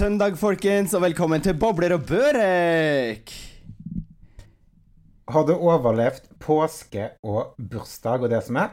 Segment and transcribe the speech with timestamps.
[0.00, 3.30] Søndag, folkens, og velkommen til Bobler og Børek.
[5.28, 8.70] Har du overlevd påske og bursdag og det som er?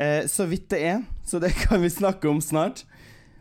[0.00, 2.86] Eh, så vidt det er, så det kan vi snakke om snart.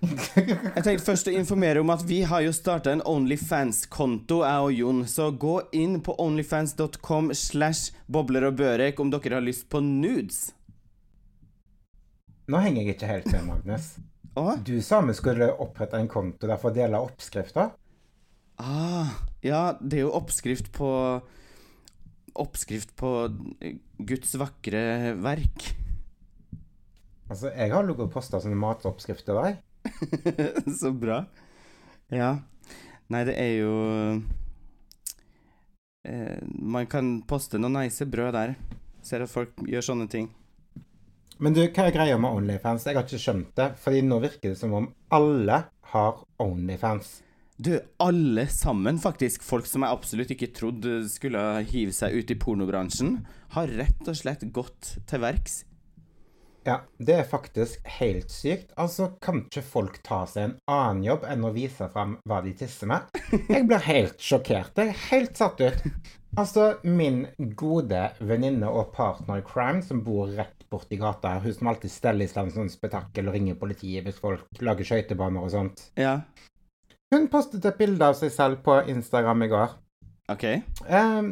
[0.03, 4.73] Jeg tenkte først å informere om at vi har jo starta en Onlyfans-konto, jeg og
[4.75, 4.99] Jon.
[5.07, 10.49] Så gå inn på onlyfans.com slash bobler og børek om dere har lyst på nudes.
[12.51, 13.87] Nå henger jeg ikke helt med, Magnus.
[14.35, 14.57] Å?
[14.67, 17.71] Du sa vi skulle opprette en konto der for å dele oppskrifter.
[18.59, 20.91] Ah, ja, det er jo oppskrift på
[22.35, 23.09] Oppskrift på
[24.03, 25.69] Guds vakre verk.
[27.31, 29.55] Altså, jeg har ligget og posta sånne matoppskrifter der.
[30.79, 31.21] Så bra.
[32.11, 32.33] Ja.
[33.07, 33.73] Nei, det er jo
[36.03, 38.57] eh, Man kan poste noen nice brød der.
[39.05, 40.27] Ser at folk gjør sånne ting.
[41.43, 42.85] Men du, hva er greia med Onlyfans?
[42.87, 43.69] Jeg har ikke skjønt det.
[43.83, 47.19] Fordi nå virker det som om alle har Onlyfans.
[47.55, 47.71] Du,
[48.03, 53.21] alle sammen, faktisk, folk som jeg absolutt ikke trodde skulle hive seg ut i pornobransjen,
[53.55, 55.61] har rett og slett gått til verks.
[56.65, 58.71] Ja, det er faktisk helt sykt.
[58.81, 62.55] Altså, kan ikke folk ta seg en annen jobb enn å vise fram hva de
[62.57, 63.05] tisser med?
[63.53, 64.73] Jeg blir helt sjokkert.
[64.81, 65.83] Jeg er helt satt ut.
[66.35, 67.21] Altså, min
[67.55, 71.91] gode venninne og partner i crime som bor rett borti gata her, hun som alltid
[71.93, 75.89] steller i stand sånn spetakkel og ringer politiet hvis folk lager skøytebaner og sånt.
[75.99, 76.19] Ja,
[77.13, 79.75] Hun postet et bilde av seg selv på Instagram i går.
[80.33, 80.43] OK.
[80.45, 81.27] Eh,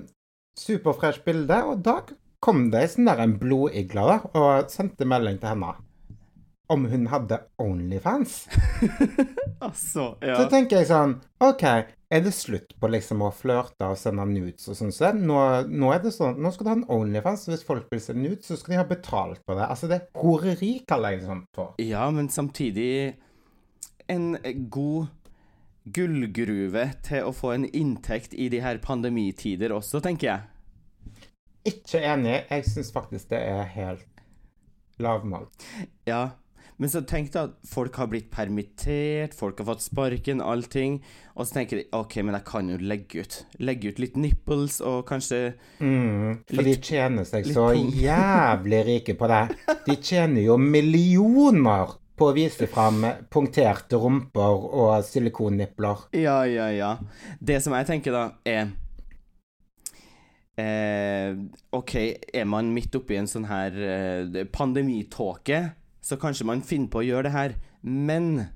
[0.60, 1.96] Superfresh bilde, og da
[2.44, 5.74] kom det ei sånn der en blodigle da, og sendte melding til henne
[6.74, 8.44] om hun hadde Onlyfans.
[9.64, 10.34] Altså, ja.
[10.36, 14.68] Så tenker jeg sånn OK, er det slutt på liksom å flørte og sende nudes
[14.68, 14.92] og sånn?
[14.92, 15.38] Så nå,
[15.72, 18.26] nå er det sånn Nå skal du ha en Onlyfans, og hvis folk vil sende
[18.26, 19.70] nudes, så skal de ha betalt for det.
[19.72, 21.72] Altså, det er horeri, kaller jeg det sånn for.
[21.80, 22.92] Ja, men samtidig
[24.12, 24.34] en
[24.74, 25.14] god
[25.96, 30.50] gullgruve til å få en inntekt i de her pandemitider også, tenker jeg.
[31.72, 32.42] Ikke enig.
[32.50, 34.24] Jeg syns faktisk det er helt
[35.04, 35.48] lavmål.
[36.08, 36.34] Ja,
[36.78, 41.00] men så tenk da at folk har blitt permittert, folk har fått sparken, allting,
[41.36, 43.38] og så tenker de OK, men jeg kan jo legge ut.
[43.60, 45.42] Legge ut litt nipples og kanskje
[45.80, 47.68] Mm, for Litt- de tjener seg så
[48.08, 49.44] jævlig rike på det.
[49.88, 53.02] De tjener jo millioner på å vise fram
[53.34, 56.08] punkterte rumper og silikonnipler.
[56.14, 56.92] Ja, ja, ja.
[57.42, 58.68] Det som jeg tenker da, er
[60.58, 61.34] eh,
[61.74, 61.96] OK,
[62.34, 65.64] er man midt oppi en sånn her eh, pandemitåke,
[66.04, 68.50] så kanskje man finner på å gjøre det her, men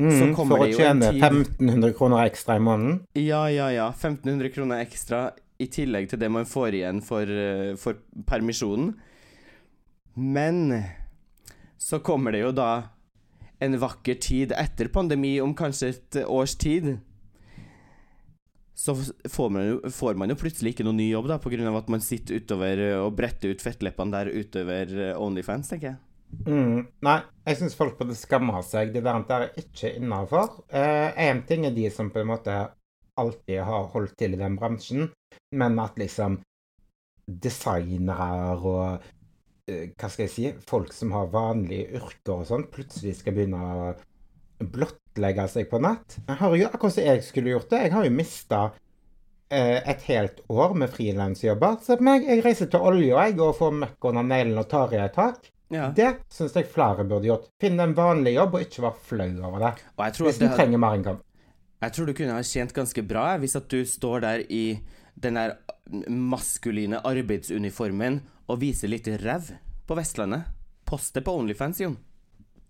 [0.00, 3.00] Så Mm, kommer det jo en tid For å tjene 1500 kroner ekstra i måneden.
[3.20, 3.88] Ja, ja, ja.
[3.92, 8.94] 1500 kroner ekstra i tillegg til det man får igjen for, eh, for permisjonen.
[10.16, 10.84] Men
[11.76, 12.70] så kommer det jo da
[13.60, 16.94] en vakker tid etter pandemi, om kanskje et års tid.
[18.74, 18.94] Så
[19.28, 21.76] får man, jo, får man jo plutselig ikke noen ny jobb, da, pga.
[21.76, 25.98] at man sitter utover eh, og bretter ut fettleppene der utover eh, Onlyfans, tenker jeg.
[26.46, 28.92] Mm, nei, jeg syns folk burde skamme seg.
[28.94, 30.62] Det der der er ikke innafor.
[30.70, 32.58] Én ting er de som på en måte
[33.20, 35.10] alltid har holdt til i den bransjen,
[35.52, 36.38] men at liksom
[37.30, 39.02] designere og
[39.68, 43.60] eh, hva skal jeg si, folk som har vanlige yrker og sånn, plutselig skal begynne
[43.60, 43.90] å
[44.60, 46.18] blottlegge seg på nett.
[46.26, 47.84] Jeg har jo akkurat som jeg skulle gjort det.
[47.86, 48.62] Jeg har jo mista
[49.50, 51.80] et helt år med frilansjobber.
[51.82, 54.94] Se på meg, jeg reiser til olja jeg, og får møkk under neglene og tar
[54.94, 55.48] i et tak.
[55.70, 55.88] Ja.
[55.94, 57.48] Det syns jeg flere burde gjort.
[57.62, 59.72] Finne en vanlig jobb og ikke være flau over det.
[60.18, 61.20] Hvis du det, trenger mer innkom.
[61.80, 64.64] jeg tror du kunne ha tjent ganske bra hvis at du står der i
[65.20, 65.56] den der
[66.10, 68.20] maskuline arbeidsuniformen
[68.50, 69.52] og viser litt ræv
[69.86, 70.48] på Vestlandet.
[70.86, 71.98] Post det på Onlyfans, Jon.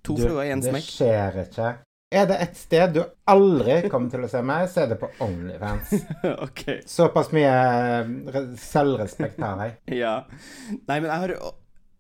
[0.05, 1.71] To fluer i én det skjer ikke.
[2.11, 5.09] Er det et sted du aldri kommer til å se meg, så er det på
[5.23, 5.93] Onlyfans.
[6.47, 6.63] ok.
[6.91, 9.77] Såpass mye eh, selvrespekt har jeg.
[10.01, 10.15] Ja.
[10.89, 11.35] Nei, men jeg har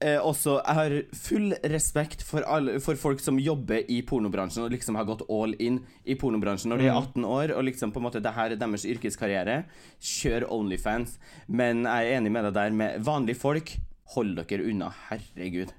[0.05, 4.75] eh, også Jeg har full respekt for, alle, for folk som jobber i pornobransjen og
[4.75, 8.02] liksom har gått all in i pornobransjen når de er 18 år, og liksom på
[8.02, 9.62] en måte det her er deres yrkeskarriere.
[10.00, 11.19] Kjør Onlyfans.
[11.49, 13.76] Men jeg er enig med deg der med vanlige folk.
[14.17, 15.70] Hold dere unna, herregud.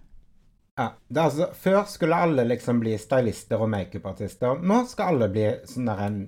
[0.79, 4.61] Ja, det er altså, før skulle alle liksom bli stylister og makeupartister.
[4.63, 6.21] Nå skal alle bli sånne en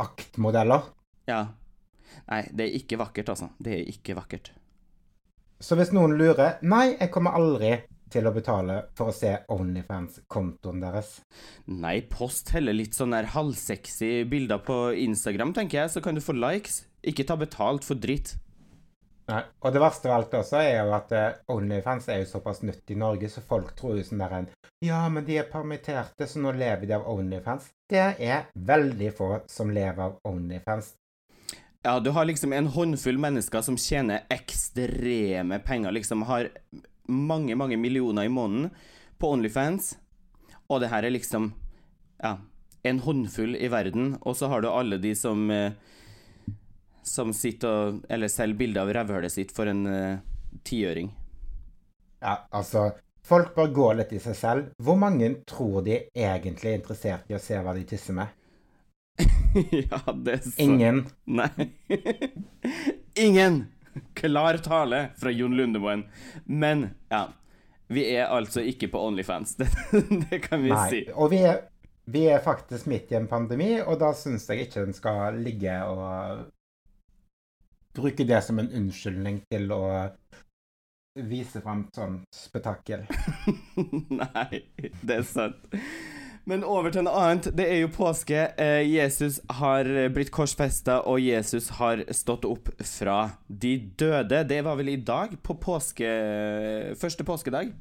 [0.00, 0.88] aktmodeller.
[1.28, 1.44] Ja.
[2.30, 3.50] Nei, det er ikke vakkert, altså.
[3.60, 4.54] Det er ikke vakkert.
[5.62, 7.76] Så hvis noen lurer Nei, jeg kommer aldri
[8.14, 11.16] til å betale for å se Onlyfans-kontoen deres.
[11.66, 16.22] Nei, post heller litt sånn der halvsexy bilder på Instagram, tenker jeg, så kan du
[16.22, 16.84] få likes.
[17.02, 18.36] Ikke ta betalt for dritt.
[19.30, 19.40] Nei.
[19.64, 22.92] Og det verste av alt også er jo at eh, Onlyfans er jo såpass nytt
[22.92, 24.50] i Norge, så folk tror jo sånn der en
[24.84, 27.70] Ja, men de er permitterte, så nå lever de av Onlyfans.
[27.88, 30.92] Det er veldig få som lever av Onlyfans.
[31.84, 36.48] Ja, du har liksom en håndfull mennesker som tjener ekstreme penger, liksom har
[37.04, 38.70] mange, mange millioner i måneden
[39.20, 39.90] på Onlyfans,
[40.72, 41.50] og det her er liksom
[42.22, 42.38] ja,
[42.88, 45.76] en håndfull i verden, og så har du alle de som eh,
[47.04, 50.18] som sitter og Eller selger bilder av rævhølet sitt for en uh,
[50.64, 51.12] tiøring.
[52.24, 52.92] Ja, altså
[53.24, 54.72] Folk bør gå litt i seg selv.
[54.84, 58.28] Hvor mange tror de egentlig er interessert i å se hva de tisser med?
[59.70, 61.04] ja, det er så Ingen.
[61.24, 61.70] Nei.
[63.26, 63.66] Ingen!
[64.14, 66.04] Klar tale fra Jon Lundemoen.
[66.44, 67.28] Men, ja.
[67.86, 69.56] Vi er altså ikke på Onlyfans.
[69.60, 69.68] Det,
[70.30, 70.88] det kan vi Nei.
[70.90, 71.02] si.
[71.12, 71.60] Og vi er,
[72.10, 75.76] vi er faktisk midt i en pandemi, og da syns jeg ikke den skal ligge
[75.86, 76.48] og
[77.94, 79.84] bruke det som en unnskyldning til å
[81.14, 83.04] vise fram sånn spetakkel.
[84.10, 84.64] Nei,
[85.04, 85.68] det er sant.
[86.44, 87.48] Men over til noe annet.
[87.56, 88.50] Det er jo påske.
[88.60, 93.18] Eh, Jesus har blitt korsfesta, og Jesus har stått opp fra
[93.48, 94.42] de døde.
[94.44, 95.38] Det var vel i dag?
[95.42, 96.10] På påske...
[97.00, 97.72] Første påskedag?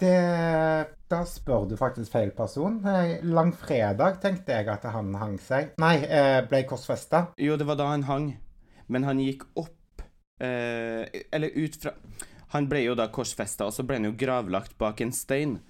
[0.00, 2.78] Det Da spør du faktisk feil person.
[3.26, 5.74] Langfredag tenkte jeg at han hang seg.
[5.82, 7.26] Nei, eh, ble korsfesta.
[7.36, 8.30] Jo, det var da han hang.
[8.90, 10.02] Men han gikk opp
[10.42, 11.92] eh, Eller ut fra
[12.50, 15.60] Han ble jo da korsfesta, og så ble han jo gravlagt bak en stein.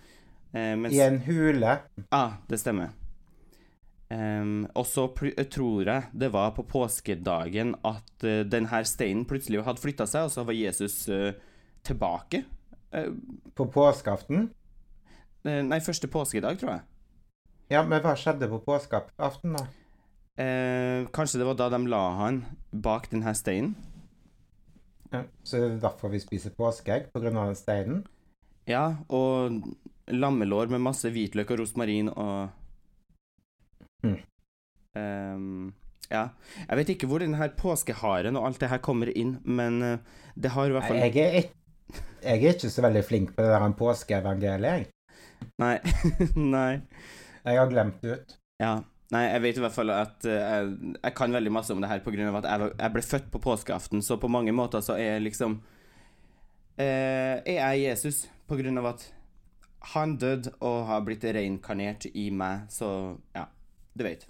[0.55, 1.79] Eh, mens, I en hule.
[2.11, 2.97] ah, det stemmer.
[4.11, 5.05] Um, og så
[5.51, 10.33] tror jeg det var på påskedagen at uh, denne steinen plutselig hadde flytta seg, og
[10.35, 11.31] så var Jesus uh,
[11.87, 12.43] tilbake.
[12.91, 13.13] Uh,
[13.55, 14.49] På påskeaften.
[15.45, 16.83] eh, nei, første påskedag, tror jeg.
[17.71, 19.69] Ja, men hva skjedde på påskeaften, da?
[20.43, 22.43] Eh, kanskje det var da de la han
[22.73, 23.77] bak denne steinen?
[25.13, 28.03] Ja, så det er derfor vi spiser påskeegg, på grunn av den steinen?
[28.67, 29.63] Ja, og
[30.13, 32.49] lammelår med masse hvitløk og rosmarin og
[34.01, 34.17] Mm.
[34.97, 35.75] um,
[36.11, 36.29] Ja.
[36.69, 39.99] Jeg vet ikke hvor den her påskeharen og alt det her kommer inn, men eh,
[40.35, 43.45] det har i hvert fall Jeg er, ikke, jeg er ikke så veldig flink på
[43.45, 44.89] det der påskeevangeliet, jeg.
[45.63, 45.77] Nei.
[46.57, 46.81] Nei.
[47.45, 48.35] Jeg har glemt det ut.
[48.61, 48.81] Ja.
[49.11, 51.91] Nei, jeg vet i hvert fall at uh, jeg, jeg kan veldig masse om det
[51.91, 55.17] her av at jeg, jeg ble født på påskeaften, så på mange måter så er
[55.17, 55.57] jeg liksom
[56.79, 58.25] uh, Er jeg Jesus
[58.83, 59.09] av at
[59.95, 63.47] han døde og har blitt reinkarnert i meg, så ja,
[63.97, 64.27] du vet.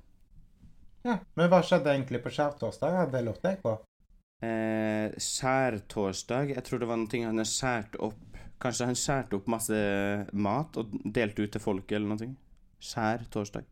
[1.04, 2.96] Ja, Men hva skjedde egentlig på skjærtorsdag?
[2.98, 3.72] Hadde Det lurte jeg på.
[4.44, 9.50] Eh, skjærtorsdag Jeg tror det var noe han har skjært opp Kanskje han skjærte opp
[9.52, 9.76] masse
[10.32, 12.34] mat og delte ut til folket eller noe.
[12.84, 13.64] Skjærtorsdag.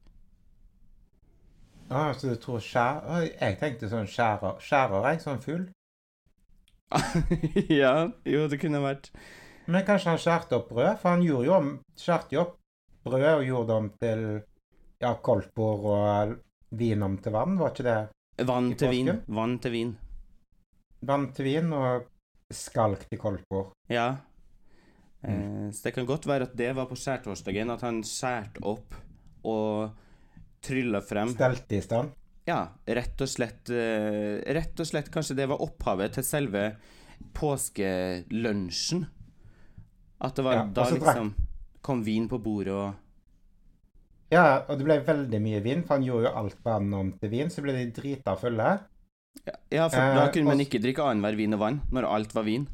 [1.90, 3.02] Ah, så du tror skjær...
[3.28, 5.66] Jeg tenkte sånn skjærer, skjærer jeg, sånn fugl.
[7.82, 9.10] ja, jo, det kunne vært
[9.68, 10.94] Men kanskje han skjærte opp brød?
[11.00, 11.58] For han gjorde jo
[12.00, 12.54] skjærte jo opp
[13.04, 14.22] brød og gjorde det om til
[14.98, 16.38] ja, koldtbord og
[16.78, 17.98] vin om til vann, var ikke det?
[18.46, 19.10] vann til vin.
[19.26, 19.92] Vann til vin.
[21.08, 22.08] Vann til vin og
[22.54, 23.72] skalk til koldtbord.
[23.92, 24.08] Ja.
[25.22, 28.96] Eh, så det kan godt være at det var på skjærtorsdagen, at han skjærte opp
[29.48, 29.90] og
[30.64, 32.14] trylla frem Stelte i stand.
[32.48, 36.64] Ja, rett og slett eh, Rett og slett kanskje det var opphavet til selve
[37.36, 39.04] påskelunsjen.
[40.18, 41.34] At det var Ja, da liksom
[41.82, 42.94] kom vin på bordet og
[44.34, 47.30] Ja, og det ble veldig mye vin, for han gjorde jo alt vann om til
[47.32, 48.72] vin, så ble de drita fulle.
[49.72, 52.44] Ja, for Eh, da kunne man ikke drikke annenhver vin og vann, når alt var
[52.44, 52.66] vin.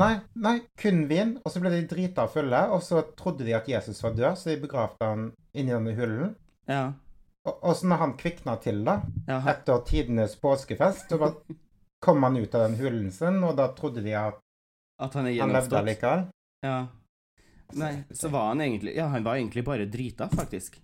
[0.00, 3.68] Nei, nei, kun vin, og så ble de drita fulle, og så trodde de at
[3.68, 6.34] Jesus var død, så de begravde han inni denne hullen.
[6.66, 6.92] Ja.
[7.46, 11.58] Og, og så når han kvikna til, da, ja etter tidenes påskefest, så bare
[12.02, 14.40] kom han ut av den hullen sin, og da trodde de at
[15.00, 15.88] at han er han levde gjenoppstått.
[15.88, 16.26] likevel.
[16.66, 16.78] Ja.
[17.80, 20.80] Nei, så var han egentlig Ja, han var egentlig bare drita, faktisk.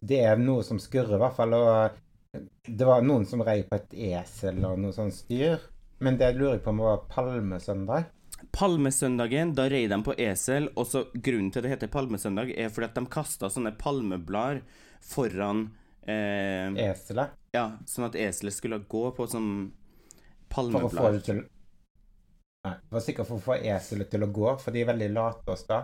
[0.00, 1.54] Det er noe som skurrer, i hvert fall.
[1.58, 5.60] Og det var noen som rei på et esel og noe sånt styr.
[6.02, 8.10] Men det lurer jeg på om det var palmesøndag.
[8.54, 12.88] Palmesøndagen, da rei de på esel, og så grunnen til det heter palmesøndag, er fordi
[12.90, 14.62] at de kasta sånne palmeblader
[15.04, 15.68] foran
[16.02, 17.36] eh, Eselet.
[17.54, 19.50] Ja, sånn at eselet skulle gå på sånn
[20.52, 20.80] palmeblad.
[20.80, 21.20] For å få palmeblad.
[21.20, 21.42] det til
[22.64, 25.10] Nei, det var sikkert for å få eselet til å gå, for de er veldig
[25.12, 25.82] late og sta.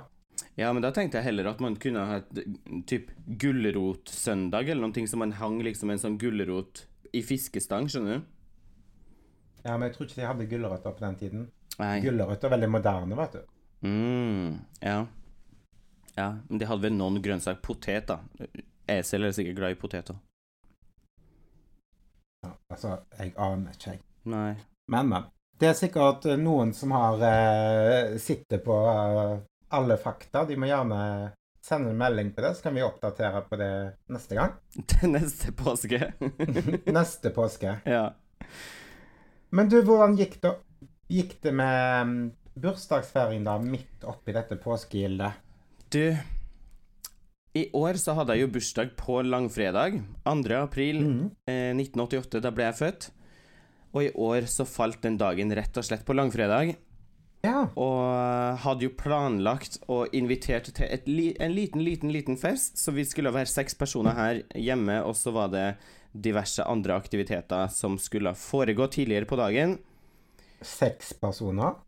[0.57, 2.39] Ja, men da tenkte jeg heller at man kunne ha et
[2.89, 3.11] typ
[3.41, 8.29] gulrotsøndag, eller noe som man hang liksom en sånn gulrot i fiskestang, skjønner du?
[9.67, 11.49] Ja, men jeg tror ikke de hadde gulrøtter på den tiden.
[11.77, 13.57] Gulrøtter er veldig moderne, vet du.
[13.85, 14.99] Mm, ja.
[16.17, 17.61] Ja, men de hadde vel noen grønnsak.
[17.65, 18.21] Potet, da.
[18.91, 20.17] Esel er sikkert glad i poteter.
[22.45, 24.03] Ja, altså, jeg aner ikke, jeg.
[24.33, 24.55] Nei.
[24.89, 25.29] Men, men.
[25.61, 29.35] Det er sikkert eh, noen som har eh, sitter på eh,
[29.77, 30.47] alle fakta.
[30.49, 31.01] De må gjerne
[31.61, 33.75] sende en melding på det, så kan vi oppdatere på det
[34.09, 34.57] neste gang.
[34.95, 36.13] Til neste påske.
[36.99, 37.77] Neste påske.
[37.85, 38.07] ja.
[39.51, 40.55] Men du, hvordan gikk det,
[41.11, 42.19] gikk det med mm,
[42.63, 45.41] bursdagsfeiring da, midt oppi dette påskegildet?
[45.91, 46.15] Du,
[47.59, 50.01] i år så hadde jeg jo bursdag på langfredag.
[50.25, 50.61] 2.
[50.63, 51.25] april mm.
[51.51, 52.41] eh, 1988.
[52.47, 53.11] Da ble jeg født.
[53.91, 56.77] Og i år så falt den dagen rett og slett på langfredag.
[57.43, 57.65] Ja.
[57.73, 62.79] Og hadde jo planlagt og invitert til li en liten, liten, liten fest.
[62.79, 65.67] Så vi skulle være seks personer her hjemme, og så var det
[66.13, 69.79] diverse andre aktiviteter som skulle foregå tidligere på dagen.
[70.61, 71.79] Seks personer.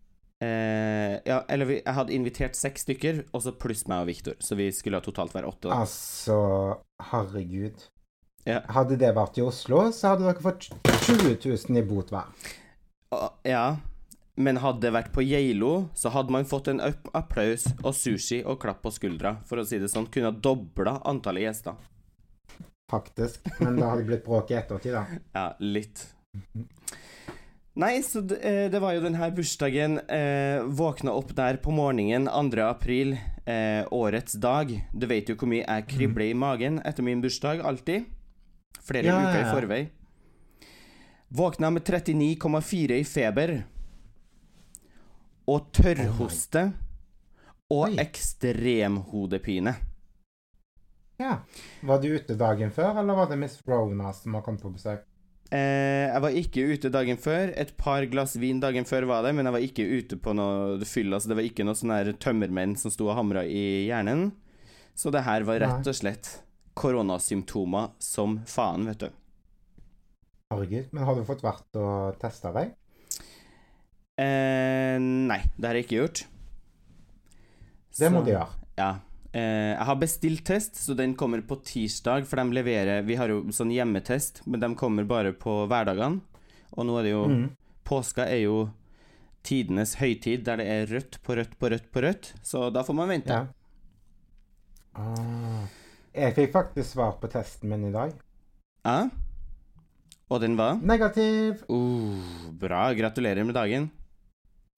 [0.43, 4.39] Eh, ja, eller vi, jeg hadde invitert seks stykker, og så pluss meg og Viktor.
[4.43, 5.69] Så vi skulle totalt være åtte.
[5.69, 5.83] Da.
[5.85, 6.39] Altså,
[7.13, 7.85] herregud.
[8.49, 8.59] Ja.
[8.75, 10.69] Hadde det vært i Oslo, så hadde dere fått
[11.07, 12.31] 20 000 i bot hver.
[13.47, 13.77] Ja,
[14.41, 16.81] men hadde det vært på Geilo, så hadde man fått en
[17.13, 20.09] applaus og sushi og klapp på skuldra, for å si det sånn.
[20.11, 21.77] Kunne ha dobla antallet gjester.
[22.93, 23.45] Faktisk.
[23.61, 25.05] Men det hadde blitt bråk i ettertid, da.
[25.39, 26.07] Ja, litt.
[27.79, 30.01] Nei, så det, eh, det var jo denne bursdagen.
[30.13, 32.67] Eh, våkna opp der på morgenen 2.
[32.67, 33.15] april,
[33.47, 34.75] eh, årets dag.
[34.93, 38.05] Du vet jo hvor mye jeg kribler i magen etter min bursdag, alltid.
[38.81, 39.83] Flere Ja, uker i forvei.
[41.33, 43.55] Våkna med 39,4 i feber.
[45.49, 46.73] Og tørrhoste.
[47.73, 47.97] og Oi.
[48.03, 49.73] ekstremhodepine.
[51.17, 51.39] Ja.
[51.81, 55.07] Var du ute dagen før, eller var det Miss Rona som har kommet på besøk?
[55.53, 57.53] Eh, jeg var ikke ute dagen før.
[57.57, 60.85] Et par glass vin dagen før var det, men jeg var ikke ute på noe
[60.89, 61.13] fyll.
[61.13, 64.33] Altså, det var ikke noe sånn tømmermenn som sto og hamra i hjernen.
[64.95, 66.43] Så det her var rett og slett
[66.79, 69.09] koronasymptomer som faen, vet du.
[70.53, 70.91] Herregud.
[70.93, 72.75] Men har du fått vært og testa deg?
[74.21, 76.27] Eh, nei, det har jeg ikke gjort.
[77.99, 78.51] Det må du gjøre.
[78.77, 78.91] Ja.
[79.33, 83.33] Eh, jeg har bestilt test, så den kommer på tirsdag, for de leverer Vi har
[83.33, 86.21] jo sånn hjemmetest, men de kommer bare på hverdagene.
[86.77, 87.43] Og nå er det jo mm.
[87.89, 88.59] Påska er jo
[89.43, 92.97] tidenes høytid, der det er rødt på rødt på rødt på rødt, så da får
[92.97, 93.35] man vente.
[93.35, 93.49] Ja.
[94.95, 95.82] Ah.
[96.13, 98.13] Jeg fikk faktisk svar på testen min i dag.
[98.85, 99.07] Ja.
[100.29, 100.77] Og den var?
[100.85, 101.63] Negativ.
[101.73, 102.91] Uh, bra.
[102.97, 103.89] Gratulerer med dagen.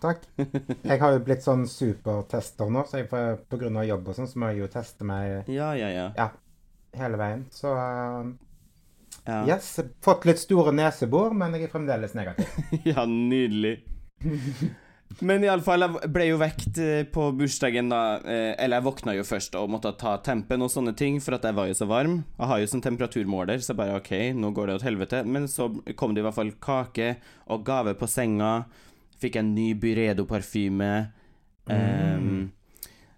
[0.02, 0.22] Takk.
[0.90, 4.16] Jeg har jo blitt sånn supertester nå, så jeg får, på grunn av jobb og
[4.18, 6.26] sånn, så må jeg jo teste meg Ja, ja, ja.
[6.98, 7.44] hele veien.
[7.54, 8.26] Så uh,
[9.24, 12.50] Ja, yes, fått litt store nesebor, men jeg er fremdeles negativ.
[12.90, 13.78] ja nydelig.
[15.22, 19.26] Men iallfall, jeg ble jo vekt eh, på bursdagen da eh, Eller jeg våkna jo
[19.26, 22.16] først og måtte ta tempen og sånne ting, for at jeg var jo så varm.
[22.38, 25.22] Jeg har jo sånn temperaturmåler, så bare OK, nå går det åt helvete.
[25.28, 25.68] Men så
[25.98, 27.14] kom det i hvert fall kake
[27.52, 28.52] og gave på senga.
[29.22, 30.92] Fikk en ny Byredo-parfyme.
[31.70, 32.50] Ehm,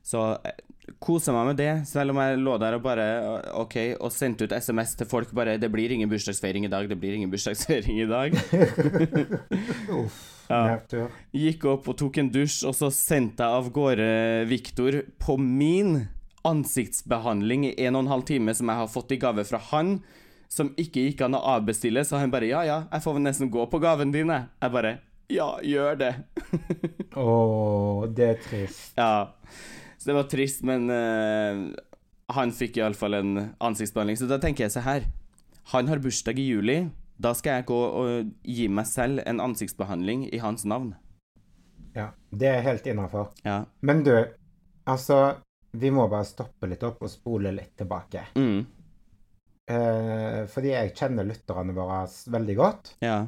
[0.07, 0.61] så eh,
[1.03, 3.09] kosa meg med det, selv om jeg lå der og bare
[3.57, 6.89] OK, og sendte ut SMS til folk bare 'Det blir ingen bursdagsfeiring i dag.
[6.89, 8.35] Det blir ingen bursdagsfeiring i dag'.
[10.49, 11.07] Ja.
[11.35, 14.11] Gikk opp og tok en dusj, og så sendte jeg av gårde
[14.51, 16.05] Viktor på min
[16.47, 19.99] ansiktsbehandling i en og en halv time som jeg har fått i gave fra han,
[20.53, 23.51] som ikke gikk an å avbestille, så han bare 'Ja, ja, jeg får vel nesten
[23.51, 24.47] gå på gaven din', jeg.
[24.63, 24.99] Jeg bare
[25.29, 26.15] 'Ja, gjør det'.
[27.17, 28.93] Å, det er trist.
[28.97, 29.33] Ja.
[29.99, 31.75] Så det var trist, men uh,
[32.31, 34.17] han fikk iallfall en ansiktsbehandling.
[34.17, 35.03] Så da tenker jeg så her
[35.73, 36.91] Han har bursdag i juli.
[37.19, 40.95] Da skal jeg gå og gi meg selv en ansiktsbehandling i hans navn.
[41.97, 43.31] Ja, det er helt innafor.
[43.45, 43.63] Ja.
[43.81, 44.13] Men du,
[44.85, 45.37] altså
[45.77, 48.23] Vi må bare stoppe litt opp og spole litt tilbake.
[48.37, 48.63] Mm.
[49.69, 51.99] Eh, fordi jeg kjenner lytterne våre
[52.33, 52.93] veldig godt.
[53.05, 53.27] Ja.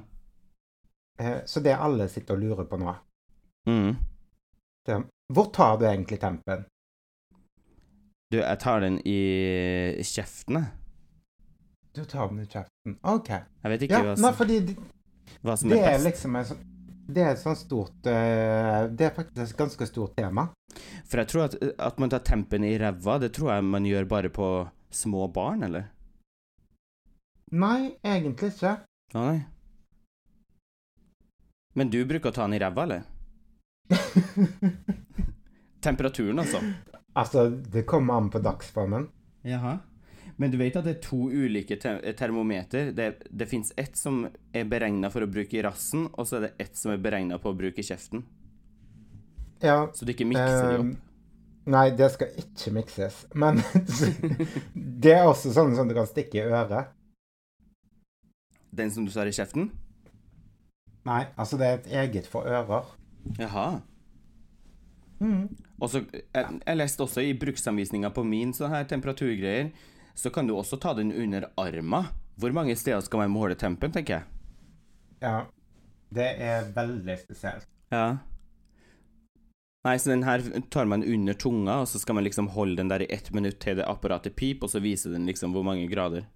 [1.21, 2.95] Eh, så det alle sitter og lurer på nå,
[3.69, 3.97] Mm.
[4.87, 5.03] det
[5.35, 6.65] Hvor tar du egentlig tempen?
[8.33, 10.73] Du, jeg tar den i kjeften, jeg.
[11.99, 12.95] Du tar den i kjeften.
[13.03, 13.29] OK.
[13.35, 14.75] Jeg vet ikke Ja, hva, nei, som, fordi de,
[15.43, 16.07] hva som det er er best.
[16.07, 16.65] liksom en
[17.09, 20.45] Det er et sånt stort eh, Det er faktisk et ganske stort tema.
[21.09, 21.57] For jeg tror at,
[21.89, 24.49] at man tar tempen i ræva, det tror jeg man gjør bare på
[24.95, 25.89] små barn, eller?
[27.53, 28.75] Nei, egentlig ikke.
[29.17, 29.39] Å nei.
[31.79, 33.03] Men du bruker å ta den i ræva, eller?
[35.81, 36.61] Temperaturen, altså.
[37.15, 39.09] altså, det kommer an på dagsformen.
[39.47, 39.79] Jaha.
[40.39, 42.93] Men du vet at det er to ulike te termometer.
[42.95, 44.21] Det, det fins ett som
[44.55, 47.41] er beregna for å bruke i rassen, og så er det ett som er beregna
[47.43, 48.23] på å bruke i kjeften.
[49.65, 49.89] Ja.
[49.95, 51.05] Så du ikke mikser de ehm, opp.
[51.75, 53.25] Nei, det skal ikke mikses.
[53.35, 53.59] Men
[55.03, 56.95] det er også sånn som du kan stikke i øret.
[58.79, 59.73] Den som du tar i kjeften?
[61.09, 62.95] Nei, altså det er et eget for ører.
[63.41, 63.69] Jaha.
[65.19, 65.49] Mm.
[65.83, 69.73] Og så, jeg, jeg leste også i bruksanvisninga på min sånn her temperaturgreier,
[70.19, 72.05] så kan du også ta den under arma.
[72.39, 74.25] Hvor mange steder skal man måle tempen, tenker jeg.
[75.23, 75.37] Ja.
[76.11, 77.69] Det er veldig spesielt.
[77.93, 78.19] Ja.
[79.87, 80.43] Nei, så den her
[80.75, 83.61] tar man under tunga, og så skal man liksom holde den der i ett minutt
[83.63, 86.27] til det apparatet pip, og så viser den liksom hvor mange grader.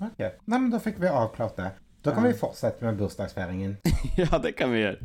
[0.00, 0.20] Ok.
[0.20, 1.72] Nei, men da fikk vi avklart det.
[2.04, 3.78] Da kan vi fortsette med bursdagsfeiringen.
[4.20, 5.00] ja, det kan vi gjøre.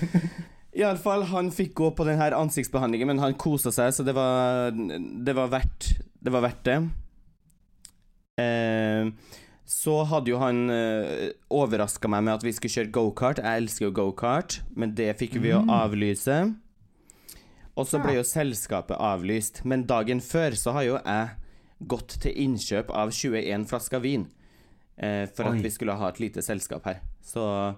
[0.82, 4.72] Iallfall, han fikk gå på den her ansiktsbehandlingen, men han kosa seg, så det var
[4.72, 5.92] Det var verdt
[6.22, 6.32] det.
[6.32, 6.76] Var verdt det.
[8.42, 9.10] Eh,
[9.72, 13.40] så hadde jo han eh, overraska meg med at vi skulle kjøre gokart.
[13.42, 15.70] Jeg elsker jo gokart, men det fikk vi jo Mm.
[15.70, 16.38] avlyse.
[17.76, 19.64] Og så ble jo selskapet avlyst.
[19.64, 21.30] Men dagen før så har jo jeg
[21.88, 24.26] gått til innkjøp av 21 flasker vin.
[24.98, 25.56] Eh, for Oi.
[25.56, 27.00] at vi skulle ha et lite selskap her.
[27.24, 27.74] Så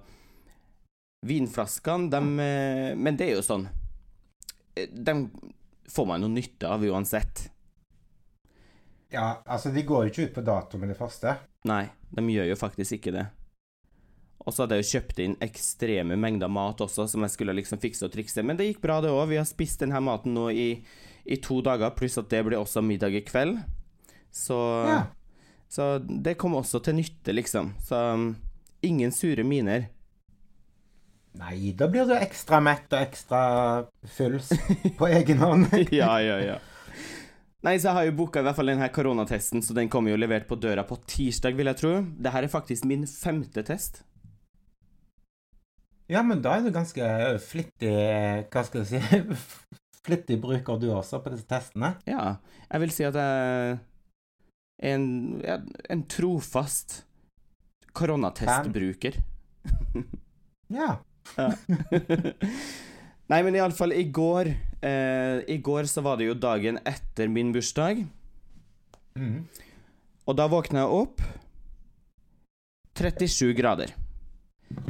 [1.25, 3.69] vinflaskene, dem eh, Men det er jo sånn
[4.75, 5.15] De
[5.89, 7.49] får man noe nytte av uansett.
[9.15, 11.37] Ja, altså, de går jo ikke ut på dato med det første.
[11.71, 13.25] Nei, de gjør jo faktisk ikke det.
[14.45, 17.81] Og så hadde jeg jo kjøpt inn ekstreme mengder mat også, som jeg skulle liksom
[17.81, 18.43] fikse og trikse.
[18.45, 19.31] Men det gikk bra, det òg.
[19.31, 20.67] Vi har spist denne maten nå i,
[21.25, 23.57] i to dager, pluss at det blir også middag i kveld.
[24.35, 24.59] Så,
[24.91, 24.99] Ja.
[25.71, 27.73] så det kom også til nytte, liksom.
[27.81, 28.35] Så um,
[28.83, 29.87] ingen sure miner.
[31.35, 33.41] Nei, da blir du ekstra mett og ekstra
[34.07, 34.37] full
[34.99, 35.73] på egen hånd.
[35.95, 36.59] ja, ja, ja.
[37.65, 40.19] Nei, så jeg har jo booka i hvert fall denne koronatesten, så den kommer jo
[40.21, 41.93] levert på døra på tirsdag, vil jeg tro.
[42.05, 44.03] Det her er faktisk min femte test.
[46.13, 47.01] Ja, men da er du ganske
[47.41, 47.95] flittig
[48.53, 49.21] Hva skal jeg si
[50.05, 51.95] Flittig bruker du også på disse testene.
[52.05, 52.35] Ja,
[52.69, 53.79] jeg vil si at jeg
[54.85, 55.07] er en,
[55.89, 57.01] en trofast
[57.97, 59.17] koronatestbruker.
[60.75, 60.95] Ja.
[61.39, 61.51] Ja.
[63.31, 64.49] Nei, men iallfall i går
[64.85, 68.05] eh, I går så var det jo dagen etter min bursdag,
[69.15, 69.45] Mm.
[70.27, 71.21] og da våkna jeg opp
[72.99, 73.93] 37 grader.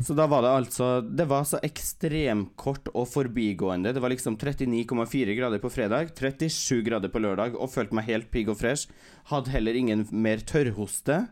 [0.00, 3.92] Så da var det altså Det var så ekstremkort og forbigående.
[3.92, 8.30] Det var liksom 39,4 grader på fredag, 37 grader på lørdag, og følte meg helt
[8.32, 8.88] pigg og fresh.
[9.28, 11.26] Hadde heller ingen mer tørrhoste.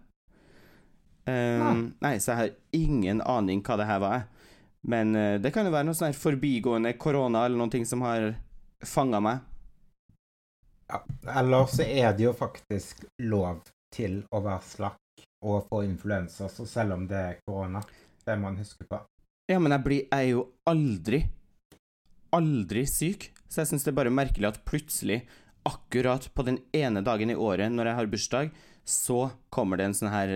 [1.24, 4.24] Um, nei, så jeg har ingen aning hva det her var.
[4.82, 8.02] Men uh, det kan jo være noe sånn her forbigående korona eller noen ting som
[8.04, 8.34] har
[8.86, 9.38] fanga meg.
[10.88, 11.02] ja.
[11.40, 16.66] Eller så er det jo faktisk lov til å være slakk og få influensa, så
[16.68, 17.82] selv om det er korona.
[18.24, 19.00] Det må man huske på.
[19.50, 21.22] Ja, men jeg, blir, jeg er jo aldri,
[22.32, 23.30] aldri syk.
[23.48, 25.22] Så jeg syns det er bare merkelig at plutselig,
[25.68, 29.18] akkurat på den ene dagen i året når jeg har bursdag, så
[29.52, 30.32] kommer det en sånn her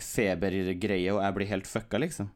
[0.00, 2.30] febergreie, og jeg blir helt fucka, liksom.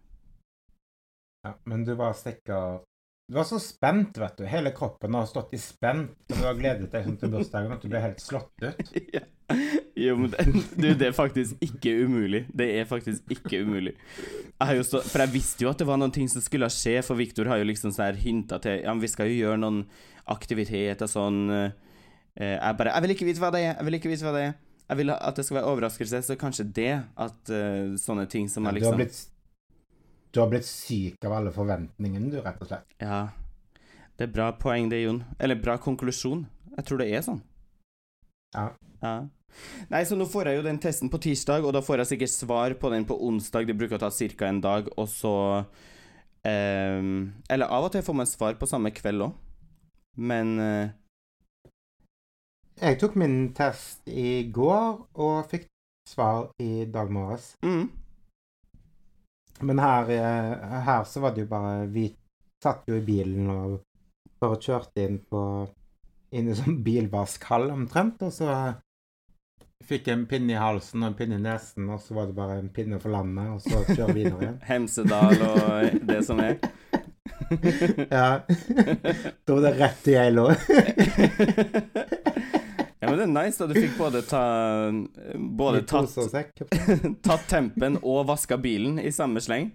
[1.47, 2.83] Ja, men du var sikker
[3.27, 4.45] Du var så spent, vet du.
[4.45, 7.81] Hele kroppen har stått i spent, og du har gledet deg sånn til bursdagen at
[7.81, 8.91] du ble helt slått ut.
[9.17, 9.23] ja.
[9.97, 10.45] Jo, men det,
[10.77, 12.43] du, det er faktisk ikke umulig.
[12.53, 13.95] Det er faktisk ikke umulig.
[14.61, 17.17] Jeg stå, for jeg visste jo at det var noen ting som skulle skje, for
[17.21, 19.83] Viktor har jo liksom sånn her hinta til Ja, men vi skal jo gjøre noen
[20.33, 21.75] aktiviteter sånn eh,
[22.41, 23.71] Jeg bare Jeg vil ikke vite hva det er.
[23.73, 24.57] Jeg vil ikke vite hva det er.
[24.85, 28.67] Jeg vil at det skal være overraskelse, så kanskje det at uh, sånne ting som
[28.67, 29.23] er Du har liksom blitt
[30.35, 32.95] du har blitt syk av alle forventningene, du, rett og slett.
[33.03, 33.29] Ja.
[34.19, 35.23] Det er bra poeng, det, Jon.
[35.43, 36.45] Eller bra konklusjon.
[36.77, 37.41] Jeg tror det er sånn.
[38.55, 38.69] Ja.
[39.03, 39.15] Ja.
[39.91, 42.33] Nei, så nå får jeg jo den testen på tirsdag, og da får jeg sikkert
[42.35, 43.69] svar på den på onsdag.
[43.69, 44.49] Det bruker å ta ca.
[44.49, 45.35] en dag, og så
[46.47, 49.35] ehm, Eller av og til får man svar på samme kveld òg,
[50.19, 50.89] men eh,
[52.83, 55.69] Jeg tok min test i går og fikk
[56.11, 57.55] svar i dag morges.
[57.63, 57.87] mm,
[59.61, 62.09] Men her, eh, her så var det jo bare Vi
[62.63, 63.81] satt jo i bilen og
[64.41, 65.43] bare kjørte inn på
[66.35, 68.49] Inn i sånn bilvaskhall omtrent, og så
[69.87, 72.35] fikk jeg en pinne i halsen og en pinne i nesen, og så var det
[72.35, 74.57] bare en pinne for landet, og så kjøre videre igjen.
[74.71, 76.59] Hemsedal og det som er.
[78.11, 78.41] Ja.
[78.43, 80.49] Da var det rett i ei lå.
[83.05, 84.45] ja, men det er nice da du fikk både ta
[85.37, 86.15] Både tatt,
[87.29, 89.71] tatt tempen og vaska bilen i samme sleng.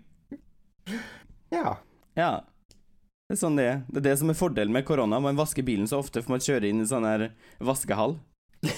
[1.54, 1.78] Ja.
[2.18, 2.32] Ja.
[3.30, 3.82] Det er sånn det er.
[3.89, 5.20] Det er det som er fordelen med korona.
[5.22, 7.30] Man vasker bilen så ofte, for man kjører inn i sånn her
[7.62, 8.18] vaskehall.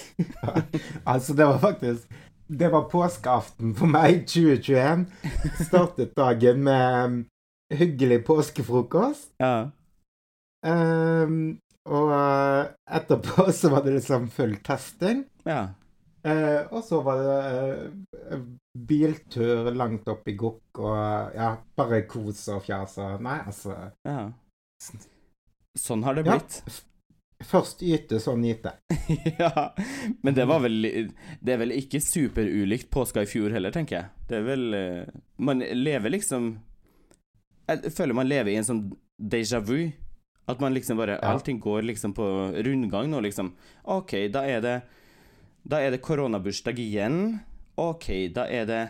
[1.10, 2.12] Altså, det var faktisk
[2.46, 5.06] Det var påskeaften for meg 2021.
[5.64, 7.16] Startet dagen med um,
[7.72, 9.32] hyggelig påskefrokost.
[9.40, 9.72] Ja.
[10.68, 11.58] Um,
[11.90, 15.24] og uh, etterpå så var det liksom full testing.
[15.48, 15.72] Ja.
[16.22, 18.44] Uh, og så var det uh,
[18.78, 23.74] biltur langt opp i gokk og ja, bare kos og fjas og Nei, altså
[24.06, 24.30] Ja.
[25.78, 26.62] Sånn har det blitt.
[26.68, 26.80] Ja.
[27.42, 28.76] Først yte, så nyte.
[29.42, 29.72] ja.
[30.22, 30.82] Men det var vel
[31.42, 34.10] Det er vel ikke superulikt påska i fjor heller, tenker jeg.
[34.30, 36.52] Det er vel eh, Man lever liksom
[37.70, 38.84] Jeg føler man lever i en sånn
[39.18, 39.90] déjà vu.
[40.52, 41.32] At man liksom bare Ja.
[41.32, 42.26] Allting går liksom på
[42.66, 43.54] rundgang nå, liksom.
[43.84, 44.82] OK, da er det
[45.68, 47.40] Da er det koronabursdag igjen.
[47.78, 48.82] OK, da er det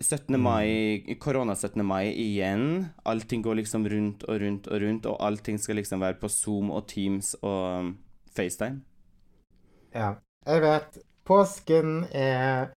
[0.00, 0.40] 17.
[0.40, 1.84] mai, korona 17.
[1.86, 2.86] mai igjen.
[3.04, 6.70] Allting går liksom rundt og rundt og rundt, og allting skal liksom være på Zoom
[6.74, 7.92] og Teams og um,
[8.34, 8.82] FaceTime.
[9.94, 10.14] Ja.
[10.46, 12.74] Jeg vet påsken er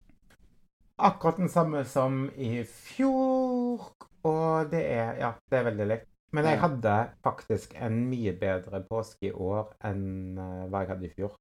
[0.98, 6.13] akkurat den samme som i fjor, og det er Ja, det er veldig likt.
[6.34, 11.06] Men jeg hadde faktisk en mye bedre påske i år enn eh, hva jeg hadde
[11.06, 11.36] i fjor.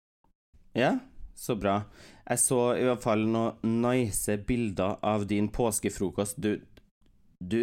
[0.77, 0.91] Ja,
[1.33, 1.79] så bra.
[2.27, 6.37] Jeg så i hvert fall noen nice bilder av din påskefrokost.
[6.37, 6.61] Du,
[7.39, 7.61] du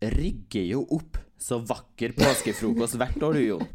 [0.00, 3.66] rigger jo opp så vakker påskefrokost hvert år, du, Jon.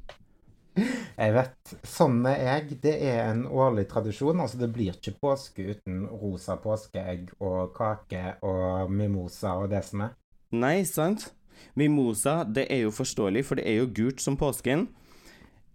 [0.75, 1.75] Jeg vet.
[1.87, 2.79] Sånn er jeg.
[2.83, 4.39] Det er en årlig tradisjon.
[4.43, 10.07] Altså, det blir ikke påske uten rosa påskeegg og kake og mimosa og det som
[10.07, 10.15] er.
[10.55, 11.29] Nei, sant?
[11.75, 14.87] Mimosa, det er jo forståelig, for det er jo gult som påsken.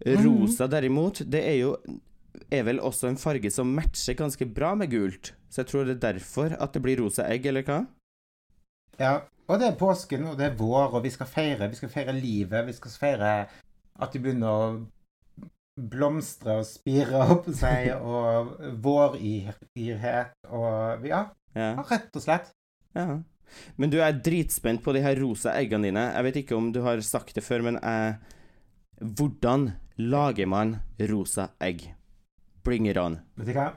[0.05, 1.75] Rosa derimot, det er jo
[2.51, 5.33] er vel også en farge som matcher ganske bra med gult.
[5.51, 7.81] Så jeg tror det er derfor at det blir rosa egg, eller hva?
[8.99, 9.17] Ja,
[9.47, 11.67] og det er påsken, og det er vår, og vi skal feire.
[11.69, 12.65] Vi skal feire livet.
[12.67, 13.31] Vi skal feire
[14.01, 14.85] at de begynner å
[15.91, 21.73] blomstre og spire opp seg, og våryrhet og Ja, Ja.
[21.89, 22.51] rett og slett.
[22.95, 23.19] Ja.
[23.77, 26.05] Men du er dritspent på de her rosa eggene dine.
[26.15, 28.19] Jeg vet ikke om du har sagt det før, men jeg
[29.01, 30.75] Hvordan lager man
[31.09, 31.87] rosa egg?
[32.63, 33.17] Bring it on.
[33.39, 33.71] Vet du hva?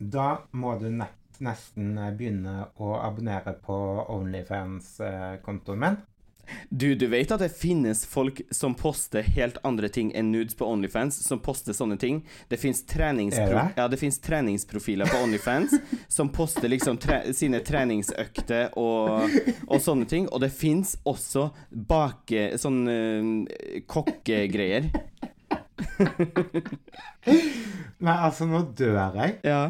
[0.00, 3.76] Da må du nesten begynne å abonnere på
[4.12, 5.96] Onlyfans-kontoen min.
[6.68, 10.66] Du, du vet at det finnes folk som poster helt andre ting enn nudes på
[10.66, 12.22] Onlyfans, som poster sånne ting.
[12.48, 13.88] Det fins treningspro ja,
[14.22, 15.74] treningsprofiler på Onlyfans
[16.08, 19.30] som poster liksom tre sine treningsøkter og,
[19.66, 20.28] og sånne ting.
[20.30, 22.50] Og det fins også bake...
[22.60, 24.90] sånn uh, kokkegreier.
[28.00, 29.38] Nei, altså, nå dør jeg.
[29.46, 29.62] Ja.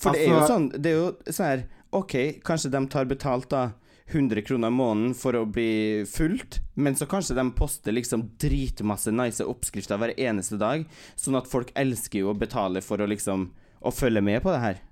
[0.00, 2.14] For det er jo Altså- sånn Det er jo sånn her OK,
[2.46, 3.72] kanskje de tar betalt da
[4.10, 9.12] 100 kroner i måneden for å bli fulgt, men så kanskje de poster liksom dritmasse
[9.14, 10.84] nice oppskrifter hver eneste dag,
[11.16, 13.48] sånn at folk elsker jo å betale for å liksom
[13.80, 14.82] å følge med på det her.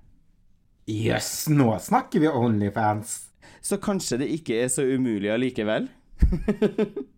[0.89, 3.19] Jøss, nå snakker vi Onlyfans.
[3.61, 5.89] Så kanskje det ikke er så umulig allikevel?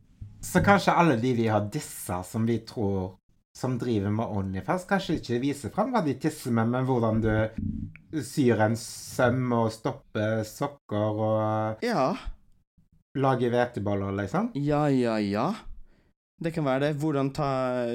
[0.41, 3.20] Så kanskje alle de vi har dissa som vi tror
[3.57, 8.21] som driver med Onlyfans, kanskje ikke viser fram hva de tisser med, men hvordan du
[8.23, 12.13] syr en søm og stopper sokker og Ja.
[13.15, 14.51] lager hveteboller, liksom.
[14.55, 15.49] Ja, ja, ja.
[16.41, 16.95] Det kan være det.
[16.97, 17.85] Hvordan ta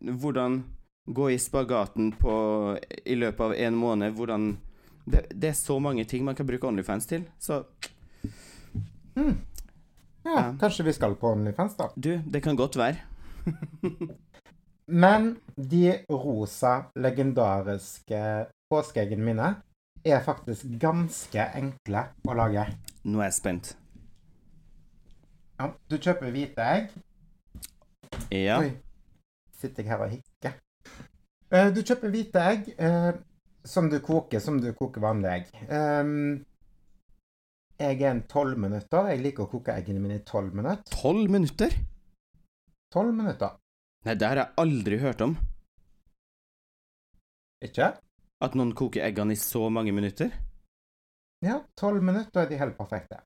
[0.00, 0.62] Hvordan
[1.06, 4.14] gå i spagaten på i løpet av en måned.
[4.14, 4.56] Hvordan
[5.10, 7.24] det, det er så mange ting man kan bruke Onlyfans til.
[7.38, 7.64] Så
[9.16, 9.34] Ja,
[10.24, 10.54] Ja.
[10.60, 11.88] kanskje vi skal på Onlyfans, da.
[11.96, 12.96] du, det kan godt være.
[14.90, 18.20] Men de rosa, legendariske
[18.70, 19.50] påskeeggene mine
[20.06, 22.64] er faktisk ganske enkle å lage.
[23.04, 23.72] Nå er jeg spent.
[25.60, 26.94] Ja, du kjøper hvite egg.
[28.32, 28.58] Ja.
[28.64, 28.70] Oi.
[29.60, 30.54] Sitter jeg her og hikker.
[31.52, 33.12] Eh, Du kjøper hvite egg eh,
[33.68, 35.50] som du koker som du koker vanlige egg.
[37.80, 39.10] Jeg er en tolv minutter.
[39.12, 40.88] Jeg liker å koke eggene mine i tolv minutter.
[40.96, 41.76] Tolv minutter?
[42.92, 43.59] Tolv minutter.
[44.06, 45.34] Nei, det har jeg aldri hørt om.
[47.64, 47.90] Ikke?
[48.40, 50.30] At noen koker eggene i så mange minutter.
[51.44, 53.20] Ja, tolv minutter er de helt perfekte.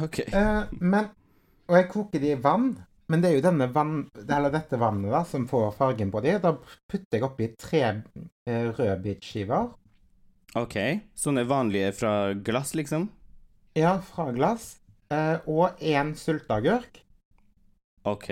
[0.00, 0.20] OK.
[0.28, 1.08] Eh, men
[1.66, 2.76] Og jeg koker de i vann.
[3.08, 6.36] Men det er jo denne vann, eller dette vannet da, som får fargen på de.
[6.42, 6.52] Da
[6.90, 9.68] putter jeg oppi tre eh, rødbitskiver.
[10.58, 10.76] ok.
[11.14, 13.08] Sånne vanlige fra glass, liksom?
[13.78, 14.76] Ja, fra glass.
[15.10, 17.02] Eh, og én sylteagurk.
[18.06, 18.30] OK.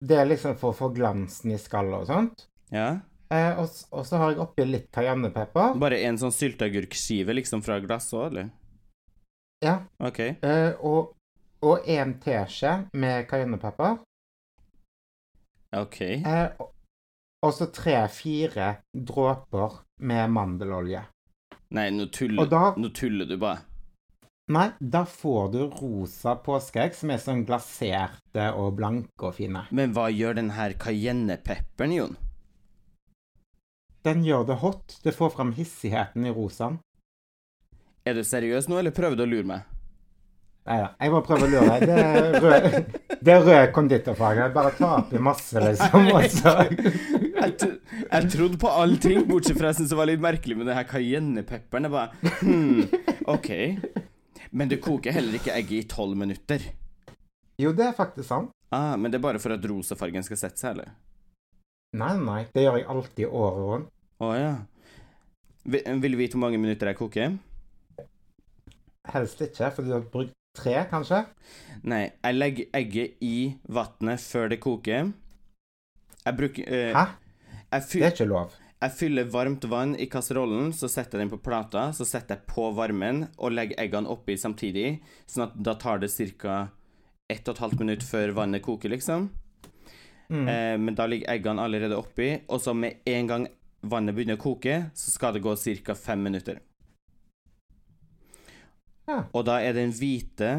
[0.00, 2.46] Det er liksom for å få glansen i skallet og sånt.
[2.74, 2.98] Ja.
[3.32, 5.74] Eh, og, og så har jeg oppi litt cayennepepper.
[5.80, 8.50] Bare en sånn sylteagurkskive liksom fra glass òg, eller?
[9.64, 9.78] Ja.
[10.04, 10.20] OK.
[10.20, 11.14] Eh, og,
[11.64, 13.98] og en teskje med cayennepepper.
[15.76, 16.00] OK.
[16.02, 16.72] Eh, og-
[17.46, 21.02] og så tre-fire dråper med mandelolje.
[21.76, 23.60] Nei, nå tuller, da nå tuller du bare.
[24.46, 29.64] Nei, da får du rosa påskeegg som er sånn glaserte og blanke og fine.
[29.74, 32.14] Men hva gjør den her cayennepepperen, Jon?
[34.06, 35.00] Den gjør det hot.
[35.02, 36.78] Det får fram hissigheten i rosaen.
[38.06, 39.66] Er du seriøs nå, eller prøver du å lure meg?
[40.66, 41.90] Nei da, jeg bare prøver å lure deg.
[41.90, 44.50] Det er rød, det er rød konditorfarge.
[44.54, 46.06] Bare ta oppi masse, liksom.
[46.22, 46.58] Også.
[46.70, 47.74] Jeg,
[48.06, 50.86] jeg trodde på allting, bortsett fra jeg syntes det var litt merkelig med det her
[50.94, 51.90] cayennepepperen.
[51.90, 52.84] Jeg bare hmm,
[53.34, 53.56] OK.
[54.50, 56.62] Men du koker heller ikke egget i tolv minutter.
[57.58, 58.52] Jo, det er faktisk sant.
[58.74, 60.94] Ah, men det er bare for at rosafargen skal sette seg, eller?
[61.96, 62.40] Nei, nei.
[62.52, 63.92] Det gjør jeg alltid året rundt.
[64.20, 64.54] Å ja.
[65.66, 67.36] Vil, du vite hvor mange minutter jeg koker?
[69.12, 71.22] Helst ikke, for du har brukt tre, kanskje?
[71.86, 73.36] Nei, jeg legger egget i
[73.70, 75.10] vannet før det koker.
[76.26, 77.04] Jeg bruker uh, Hæ?
[77.72, 78.54] jeg, Det er ikke lov.
[78.86, 82.46] Jeg fyller varmt vann i kasserollen, så setter jeg den på plata, så setter jeg
[82.50, 86.68] på varmen og legger eggene oppi samtidig, sånn at da tar det ca.
[87.26, 89.30] 1 12 minutt før vannet koker, liksom.
[90.30, 90.46] Mm.
[90.46, 93.48] Eh, men da ligger eggene allerede oppi, og så med en gang
[93.82, 95.94] vannet begynner å koke, så skal det gå ca.
[95.94, 96.62] fem minutter.
[99.06, 99.24] Ja.
[99.32, 100.52] Og da er den hvite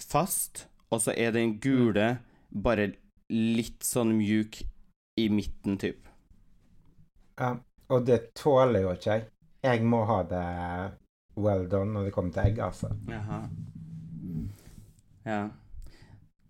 [0.00, 2.18] fast, og så er den gule
[2.50, 2.94] bare
[3.28, 4.62] litt sånn mjuk
[5.20, 6.04] i midten, typ.
[7.36, 7.52] Ja,
[7.92, 9.28] og det tåler jo ikke jeg.
[9.66, 10.46] Jeg må ha det
[11.36, 12.90] well done når det kommer til egg, altså.
[13.10, 13.40] Jaha.
[15.26, 15.40] Ja.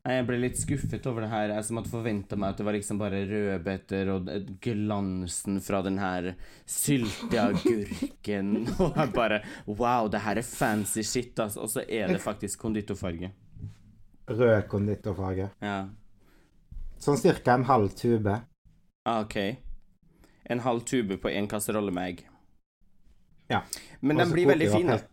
[0.06, 1.50] Jeg ble litt skuffet over det her.
[1.56, 4.28] Jeg som hadde forventa meg at det var liksom bare rødbeter og
[4.62, 6.28] glansen fra den her
[6.70, 8.52] sylteagurken.
[8.84, 11.64] Og jeg bare Wow, det her er fancy shit, altså.
[11.66, 13.32] Og så er det faktisk konditorfarge.
[14.30, 15.50] Rød konditorfarge.
[15.62, 15.78] Ja.
[17.02, 18.38] Sånn cirka en halv tube.
[19.06, 19.65] Ah, OK.
[20.50, 22.24] En halv tube på én kasserolle med egg.
[23.50, 23.62] Ja.
[24.00, 25.08] Men den blir veldig fin, helt-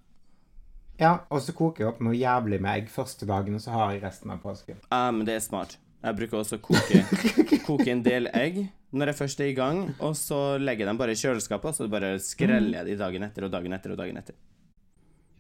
[1.00, 3.92] Ja, og så koker jeg opp noe jævlig med egg første dagen, og så har
[3.96, 4.78] jeg resten av påsken.
[4.92, 5.78] Ja, men det er smart.
[6.04, 7.02] Jeg bruker også å koke,
[7.68, 10.98] koke en del egg når jeg først er i gang, og så legger jeg dem
[11.00, 13.98] bare i kjøleskapet, og så bare skreller jeg de dagen etter og dagen etter og
[13.98, 14.36] dagen etter.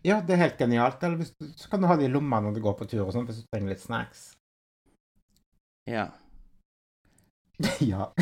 [0.03, 1.03] Ja, det er helt genialt.
[1.03, 3.05] Eller hvis du, så kan du ha det i lomma når du går på tur
[3.05, 4.23] og sånn, hvis du trenger litt snacks.
[5.87, 6.07] Ja.
[7.91, 8.13] ja.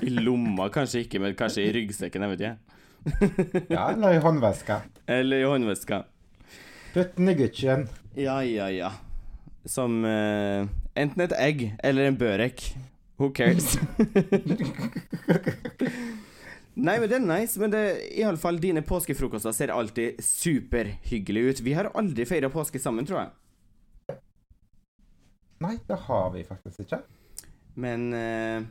[0.00, 2.56] I lomma kanskje ikke, men kanskje i ryggsekken, jeg vet ikke.
[3.74, 4.80] ja, eller i håndveska.
[5.10, 6.02] Eller i håndveska.
[6.92, 7.86] Putt den i Gucci'en.
[8.18, 8.92] Ja, ja, ja.
[9.64, 12.74] Som uh, enten et egg eller en børek.
[13.20, 13.76] Who cares?
[16.72, 17.60] Nei, men det er nice.
[17.60, 17.82] Men det,
[18.16, 21.60] i alle fall, dine påskefrokoster ser alltid superhyggelige ut.
[21.64, 24.18] Vi har aldri feira påske sammen, tror jeg.
[25.62, 27.02] Nei, det har vi faktisk ikke.
[27.74, 28.62] Men eh,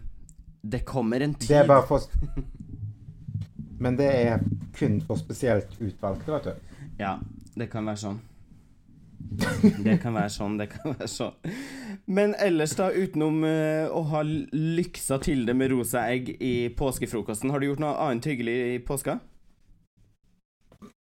[0.61, 2.05] det kommer en tid Det er bare for
[3.81, 4.43] Men det er
[4.77, 6.75] kun for spesielt utvalgte, vet du.
[6.99, 7.15] Ja,
[7.57, 8.19] det kan være sånn.
[9.85, 11.51] Det kan være sånn, det kan være sånn.
[12.05, 17.53] Men ellers, da, utenom eh, å ha lyksa til det med rosa egg i påskefrokosten,
[17.53, 19.17] har du gjort noe annet hyggelig i påska?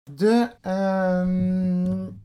[0.09, 0.31] Du
[0.65, 2.19] um,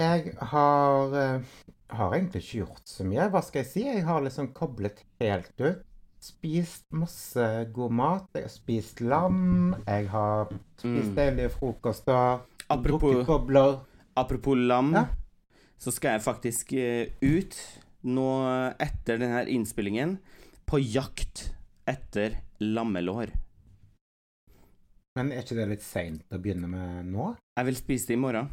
[0.00, 1.52] Jeg har eh,
[1.90, 3.28] Har egentlig ikke gjort så mye.
[3.32, 3.82] Hva skal jeg si?
[3.86, 5.84] Jeg har liksom koblet helt ut.
[6.20, 8.26] Spist masse god mat.
[8.34, 9.74] Jeg har spist lam.
[9.86, 11.14] Jeg har spist Mm.
[11.14, 12.40] deilige frokoster.
[12.70, 13.78] Apropos, bobler.
[14.16, 15.06] apropos lam, Ja.
[15.78, 17.56] så skal jeg faktisk eh, ut
[18.04, 20.18] nå etter denne innspillingen
[20.66, 21.52] på jakt
[21.86, 23.30] etter lammelår.
[25.16, 27.36] Men er ikke det litt seint å begynne med nå?
[27.56, 28.50] Jeg vil spise det i morgen.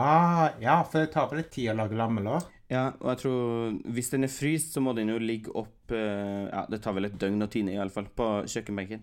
[0.00, 2.48] Ah, ja, for det tar vel litt tid å lage lammelår.
[2.70, 6.46] Ja, og jeg tror hvis den er fryst, så må den jo ligge opp eh,
[6.46, 9.02] Ja, det tar vel et døgn å tine, iallfall, på kjøkkenbenken.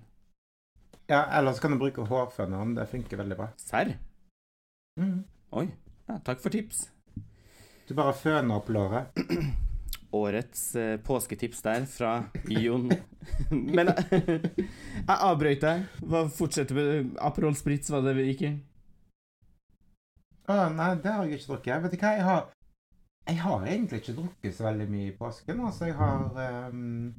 [1.11, 2.75] Ja, Eller så kan du bruke hårføneren.
[2.75, 3.49] Det funker veldig bra.
[3.59, 3.93] Serr?
[4.99, 5.21] Mm.
[5.59, 5.67] Oi.
[6.07, 6.87] Ja, takk for tips.
[7.87, 9.15] Du bare føner opp låret.
[10.17, 12.13] Årets eh, påsketips der fra
[12.47, 12.89] Jon.
[13.75, 15.85] Men jeg avbrøt deg.
[16.07, 18.53] Hva fortsetter med Aperol Spritz, var det vi gikk i?
[20.47, 21.81] Å, nei, det har jeg ikke drukket.
[21.83, 22.45] Vet du hva, jeg har
[23.27, 25.59] Jeg har egentlig ikke drukket så veldig mye i påsken.
[25.67, 27.15] Altså, jeg har um,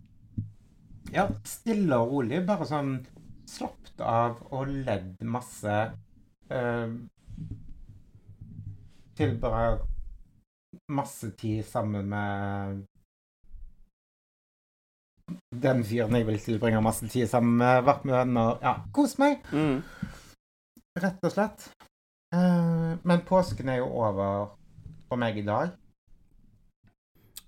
[1.12, 2.40] Ja, stille og rolig.
[2.48, 2.94] Bare sånn
[3.48, 5.76] slappet av og ledd masse.
[6.48, 7.02] Um,
[9.18, 9.78] Tilbringe
[10.88, 12.84] masse tid sammen med
[15.52, 17.82] den fyren jeg vil tilbringe masse tid sammen med.
[17.84, 18.56] Vært med venner.
[18.64, 19.42] Ja, kos meg.
[19.52, 19.82] Mm.
[21.02, 21.68] Rett og slett.
[22.34, 24.50] Eh, men påsken er jo over
[25.08, 25.72] for meg i dag.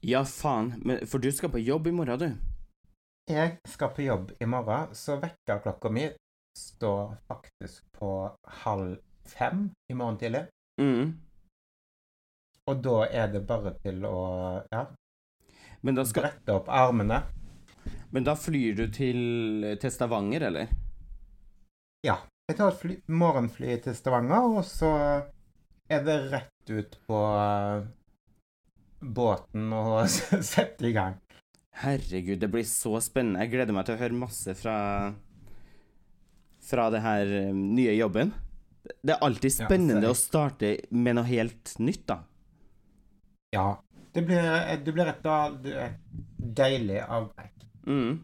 [0.00, 0.72] Ja, faen.
[0.84, 2.30] Men, for du skal på jobb i morgen, du.
[3.30, 6.08] Jeg skal på jobb i morgen, så vekkerklokka mi
[6.58, 8.14] står faktisk på
[8.64, 8.96] halv
[9.28, 10.46] fem i morgen tidlig.
[10.80, 11.12] Mm.
[12.70, 14.18] Og da er det bare til å
[14.70, 14.86] ja,
[15.80, 17.22] skal, brette opp armene.
[18.10, 19.20] men da flyr du til,
[19.80, 20.72] til Stavanger, eller?
[22.50, 24.88] Jeg tar et fly, morgenfly til Stavanger, og så
[25.86, 27.84] er det rett ut på eh,
[28.98, 30.08] båten og
[30.50, 31.14] sette i gang.
[31.78, 33.44] Herregud, det blir så spennende.
[33.44, 34.78] Jeg gleder meg til å høre masse fra
[36.66, 38.34] Fra det her eh, nye jobben.
[38.98, 42.18] Det er alltid spennende ja, å starte med noe helt nytt, da.
[43.54, 43.68] Ja.
[44.10, 44.42] Det blir,
[44.82, 45.30] det blir et,
[45.86, 46.20] et
[46.58, 47.66] deilig arbeid.
[47.86, 48.18] Mm.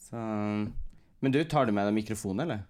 [0.00, 0.24] Så
[1.26, 2.60] Men du, tar du med deg mikrofonen, eller?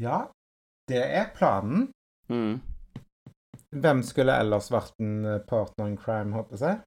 [0.00, 0.22] Ja,
[0.88, 1.90] det er planen.
[2.32, 2.62] Mm.
[3.76, 6.80] Hvem skulle ellers vært en eh, partner in crime, håper jeg?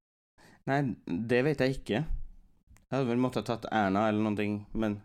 [0.65, 2.01] Nei, det vet jeg ikke.
[2.01, 4.97] Jeg hadde vel måttet ha tatt Erna eller noen ting, men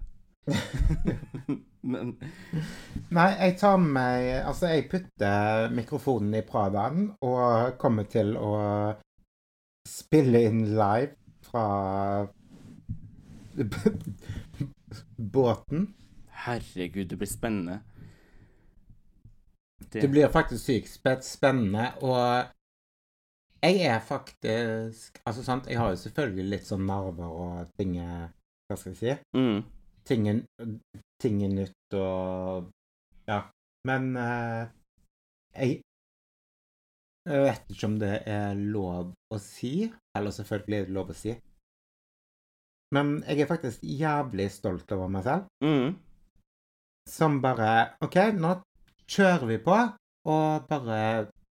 [1.93, 2.17] Men
[3.13, 8.55] Nei, jeg tar med meg Altså, jeg putter mikrofonen i Pradaen og kommer til å
[9.85, 11.67] spille inn live fra
[15.37, 15.95] båten.
[16.45, 17.81] herregud, det blir spennende.
[19.93, 22.49] Det blir faktisk sykt spennende, og
[23.62, 28.77] jeg er faktisk Altså, sant, jeg har jo selvfølgelig litt sånn nerver og ting Hva
[28.77, 29.38] skal jeg si?
[29.38, 29.61] mm.
[30.09, 30.27] Ting
[31.23, 32.71] ting er nytt og
[33.29, 33.43] Ja.
[33.87, 34.67] Men uh,
[35.55, 35.83] jeg
[37.29, 39.93] Jeg vet ikke om det er lov å si.
[40.19, 41.37] Eller selvfølgelig er det lov å si.
[42.92, 45.46] Men jeg er faktisk jævlig stolt over meg selv.
[45.64, 45.94] Mm.
[47.09, 47.70] Som bare
[48.05, 48.55] OK, nå
[49.11, 49.76] kjører vi på,
[50.28, 50.98] og bare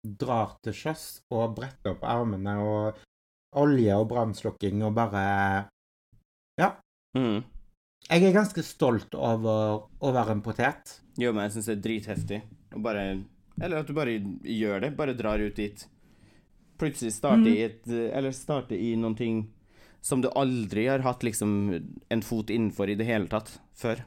[0.05, 3.01] drar til sjøs og bretter opp armene og
[3.61, 5.67] olje og brannslukking og bare
[7.19, 7.41] Mm.
[8.07, 10.93] Jeg er ganske stolt over å være en potet.
[11.19, 12.39] Jo, men jeg syns det er dritheftig.
[12.71, 13.25] å bare
[13.61, 14.15] Eller at du bare
[14.47, 14.97] gjør det.
[14.97, 15.83] Bare drar ut dit.
[16.79, 17.57] Plutselig starte Mm.
[17.57, 19.51] i et Eller starte i noen ting
[20.01, 21.53] som du aldri har hatt liksom
[22.09, 24.03] en fot innenfor i det hele tatt før.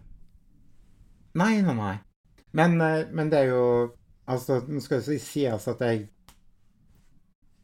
[1.37, 1.95] Nei, nei, nei.
[2.53, 3.65] Men, eh, men det er jo
[4.29, 6.05] Altså, nå skal det sies at jeg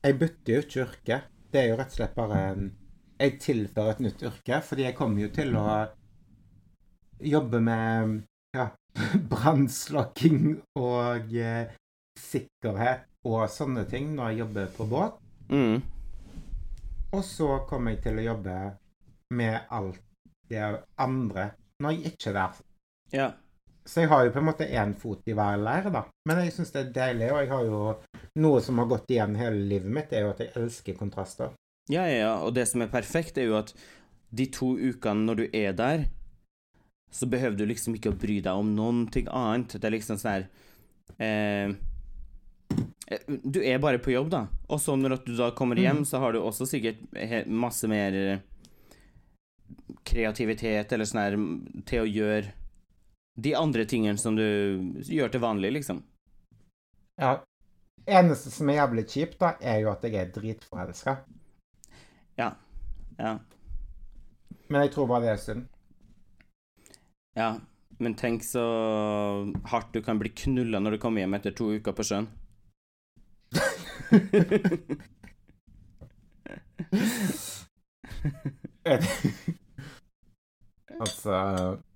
[0.03, 1.19] Jeg bytter jo ikke yrke.
[1.51, 2.65] Det er jo rett og slett bare en
[3.19, 5.67] Jeg tilfører et nytt yrke, fordi jeg kommer jo til å
[7.19, 8.13] jobbe med
[8.55, 8.69] ja,
[9.33, 11.73] brannslokking og eh,
[12.15, 15.17] sikkerhet og sånne ting når jeg jobber på båt.
[15.51, 15.81] Mm.
[17.15, 18.55] Og så kommer jeg til å jobbe
[19.33, 20.01] med alt
[20.49, 20.65] det
[21.01, 22.59] andre når jeg ikke er der.
[23.13, 23.29] Ja.
[23.89, 26.03] Så jeg har jo på en måte én fot i hver leir, da.
[26.29, 27.79] Men jeg syns det er deilig, og jeg har jo
[28.43, 31.55] noe som har gått igjen hele livet mitt, er jo at jeg elsker kontraster.
[31.89, 32.33] Ja, ja, ja.
[32.45, 33.73] Og det som er perfekt, er jo at
[34.29, 36.05] de to ukene når du er der,
[37.09, 39.79] så behøver du liksom ikke å bry deg om noen ting annet.
[39.79, 40.45] Det er liksom sånn her
[41.17, 41.73] eh,
[43.27, 44.43] Du er bare på jobb, da.
[44.69, 46.05] Og så når du da kommer hjem, mm.
[46.05, 47.01] så har du også sikkert
[47.49, 48.43] masse mer eh,
[50.05, 51.37] kreativitet eller sånn her
[51.89, 52.53] til å gjøre
[53.39, 54.45] de andre tingene som du
[55.07, 56.03] gjør til vanlig, liksom.
[57.19, 57.39] Ja.
[58.09, 61.15] Eneste som er jævlig kjipt, da, er jo at jeg er dritforelska.
[62.39, 62.53] Ja.
[63.19, 63.37] Ja.
[64.69, 65.67] Men jeg tror bare det er synd.
[67.37, 67.49] Ja,
[67.99, 68.63] men tenk så
[69.71, 72.29] hardt du kan bli knulla når du kommer hjem etter to uker på sjøen.
[80.99, 81.33] Altså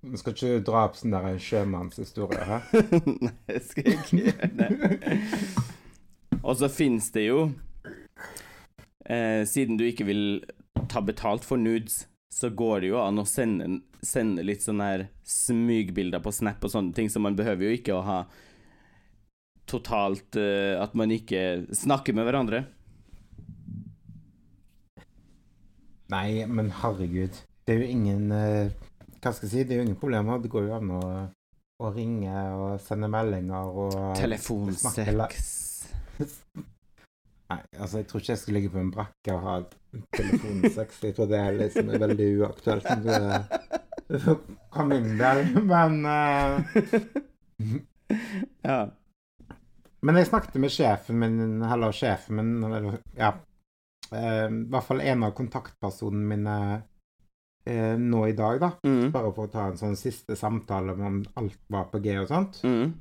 [0.00, 2.62] Vi skal ikke dra opp sånn der sjømannshistorie her.
[3.24, 4.70] Nei, jeg skal ikke gjøre det.
[6.44, 7.38] Og så fins det jo
[9.08, 10.24] eh, Siden du ikke vil
[10.90, 15.04] ta betalt for nudes, så går det jo an å sende, sende litt sånne her
[15.26, 18.18] smygbilder på Snap og sånne ting, så man behøver jo ikke å ha
[19.70, 22.64] totalt uh, At man ikke snakker med hverandre.
[26.12, 27.40] Nei, men herregud.
[27.64, 28.68] Det er jo ingen uh,
[29.22, 29.64] Hva skal jeg si?
[29.64, 30.42] Det er jo ingen problemer.
[30.42, 31.02] Det går jo an å,
[31.80, 35.50] å ringe og sende meldinger og Telefonsex.
[37.44, 39.56] Nei, altså, jeg tror ikke jeg skal ligge på en brakke og ha
[40.16, 41.00] telefonsex.
[41.04, 43.18] Jeg tror det er liksom veldig uaktuelt det,
[44.72, 45.42] fra min del.
[45.68, 46.60] Men uh,
[48.68, 48.78] Ja.
[50.04, 53.30] Men jeg snakket med sjefen min, eller sjefen min, eller ja
[54.12, 56.56] eh, I hvert fall en av kontaktpersonene mine
[57.64, 58.70] eh, nå i dag, da.
[58.84, 59.08] Mm.
[59.14, 62.60] Bare for å ta en sånn siste samtale om alt var på G og sånt.
[62.68, 62.92] Mm.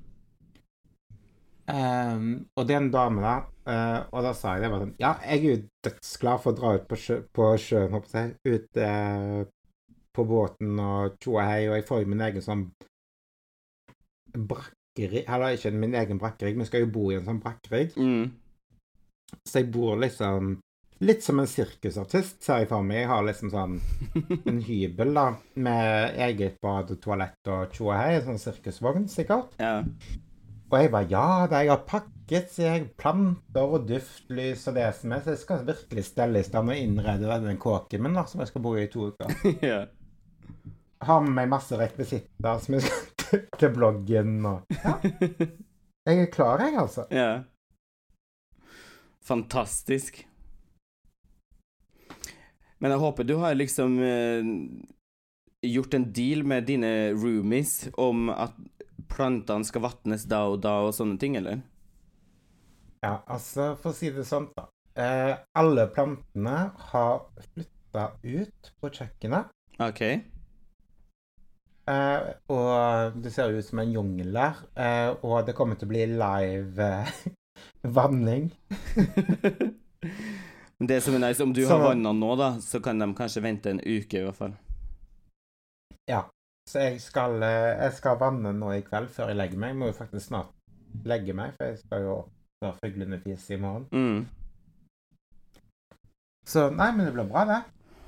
[1.73, 3.35] Ehm, og det er en dame, da.
[3.71, 6.57] eh, og da sa jeg det var sånn Ja, jeg er jo dødsglad for å
[6.57, 8.33] dra ut på, sjø, på sjøen, håper jeg.
[8.47, 9.43] Ut eh,
[10.13, 12.65] på båten og tjoa hei, og jeg får jo min egen sånn
[14.93, 17.95] brakkerigg Eller ikke min egen brakkerigg, jeg skal jo bo i en sånn brakkerigg.
[17.97, 18.31] Mm.
[19.45, 20.59] Så jeg bor liksom
[21.03, 23.01] litt som en sirkusartist, ser jeg for meg.
[23.01, 23.79] Jeg har liksom sånn
[24.49, 25.25] en hybel da,
[25.55, 28.21] med eget bad og toalett og tjo og hei.
[28.23, 29.57] Sånn sirkusvogn, sikkert.
[29.59, 29.81] Ja.
[30.73, 34.87] Og jeg bare Ja da, jeg har pakket så jeg planter og duftlys og det
[34.97, 38.23] som er, så jeg skal virkelig stelle i stand og innrede den kåken min, da,
[38.29, 39.35] som jeg skal bo i i to uker.
[39.69, 39.83] ja.
[41.03, 43.12] Har med meg masse rekvisitter som jeg skal
[43.59, 44.97] til- bloggen og Ja.
[46.03, 47.05] Jeg er klar, jeg, altså.
[47.11, 47.43] Ja.
[49.23, 50.25] Fantastisk.
[52.83, 54.49] Men jeg håper du har liksom eh,
[55.63, 58.57] gjort en deal med dine roomies om at
[59.13, 61.61] plantene skal vatnes da og da og sånne ting, eller?
[63.03, 64.67] Ja, altså, for å si det sånn, da.
[64.99, 66.57] Eh, alle plantene
[66.91, 67.23] har
[67.53, 69.49] flytta ut på kjøkkenet.
[69.83, 70.03] OK.
[71.89, 74.59] Eh, og det ser ut som en jungel der.
[74.77, 77.09] Uh, og det kommer til å bli live uh,
[77.97, 78.51] vanning.
[80.79, 83.09] Men det som er nice, om du Så- har vanna nå, da, så kan de
[83.15, 84.55] kanskje vente en uke, i hvert fall.
[86.09, 86.23] Ja.
[86.69, 89.73] Så jeg skal, jeg skal vanne nå i kveld før jeg legger meg.
[89.73, 90.53] Jeg må jo faktisk snart
[91.03, 92.13] legge meg, for jeg skal jo
[92.63, 93.87] før fuglene fiser i morgen.
[93.91, 94.21] Mm.
[96.47, 97.59] Så nei, men det blir bra, det.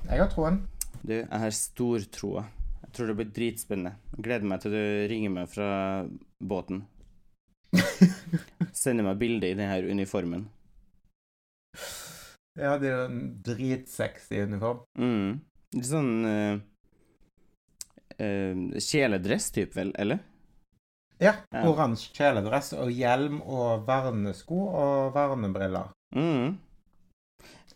[0.08, 0.62] Jeg har troen.
[1.02, 2.46] Du, jeg har stortroa.
[2.96, 3.98] Tror det blir dritspennende.
[4.16, 5.70] Gleder meg til du ringer meg fra
[6.40, 6.86] båten.
[8.72, 10.46] Sender meg bilde i denne uniformen.
[12.56, 14.80] Ja, det er en dritsexy uniform.
[14.96, 15.42] Mm.
[15.76, 16.56] Litt sånn uh,
[18.16, 19.92] uh, kjeledress, type, vel?
[20.00, 20.22] Eller?
[21.20, 21.34] Ja.
[21.52, 21.66] Ja.
[21.68, 25.92] Oransje kjeledress og hjelm og vernesko og vernebriller.
[26.16, 26.56] Mm.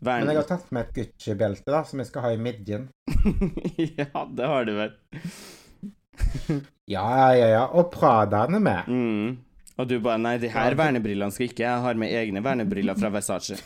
[0.00, 0.24] Vern...
[0.24, 2.86] Men jeg har tatt med et Gucci-belte da, som jeg skal ha i midjen.
[4.00, 4.96] ja, det har du vel.
[6.90, 7.66] Ja, ja, ja.
[7.78, 8.88] Og Pradaen er med.
[8.90, 9.36] Mm.
[9.78, 13.12] Og du bare Nei, de her vernebrillene skal ikke Jeg har med egne vernebriller fra
[13.14, 13.56] Versace.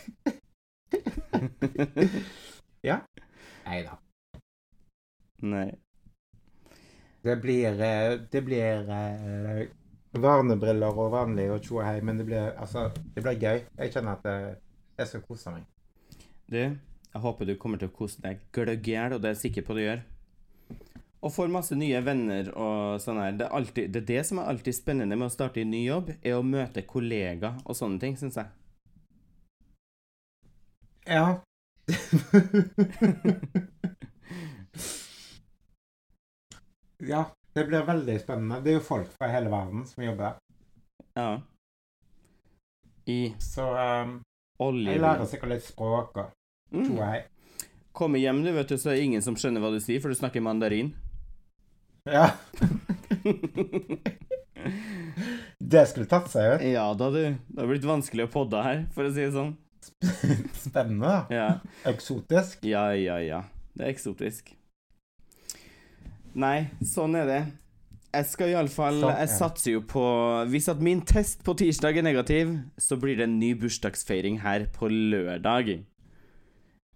[2.85, 3.97] Nei da.
[5.49, 5.70] Nei.
[7.24, 9.64] Det blir, eh, det blir eh,
[10.20, 13.64] vernebriller og vanlig og tjo og hei, men det blir, altså, det blir gøy.
[13.80, 14.24] Jeg kjenner at
[15.01, 15.64] jeg skal kose meg.
[16.51, 19.35] Du, jeg håper du kommer til å kose deg gløgg i hjel, og det er
[19.37, 20.01] jeg sikker på du gjør.
[21.25, 23.33] Og får masse nye venner og sånn her.
[23.39, 25.81] Det er, alltid, det er det som er alltid spennende med å starte i ny
[25.87, 28.49] jobb, er å møte kollegaer og sånne ting, syns jeg.
[31.09, 31.41] Ja.
[37.13, 37.23] ja,
[37.57, 38.61] det blir veldig spennende.
[38.61, 40.37] Det er jo folk fra hele verden som jobber der.
[41.17, 41.41] Ja.
[43.09, 44.21] I Så um,
[44.59, 44.99] jeg olje...
[45.03, 46.33] lærer sikkert litt språk og tjo
[46.75, 46.85] Mm.
[46.89, 47.25] tror jeg.
[47.95, 50.11] Kommer hjem, du, vet du, så er det ingen som skjønner hva du sier, for
[50.11, 50.89] du snakker mandarin.
[52.11, 52.25] Ja,
[55.75, 56.65] det skulle tatt seg ut.
[56.67, 57.21] ja da, du.
[57.47, 59.55] Det har blitt vanskelig å podde her, for å si det sånn.
[60.65, 61.15] Spennende.
[61.33, 61.47] Ja.
[61.89, 62.65] Eksotisk.
[62.67, 63.43] Ja, ja, ja.
[63.77, 64.55] Det er eksotisk.
[66.35, 67.41] Nei, sånn er det.
[68.15, 70.05] Jeg skal iallfall Jeg satser jo på
[70.51, 74.69] Hvis at min test på tirsdag er negativ, så blir det en ny bursdagsfeiring her
[74.75, 75.85] på lørdag.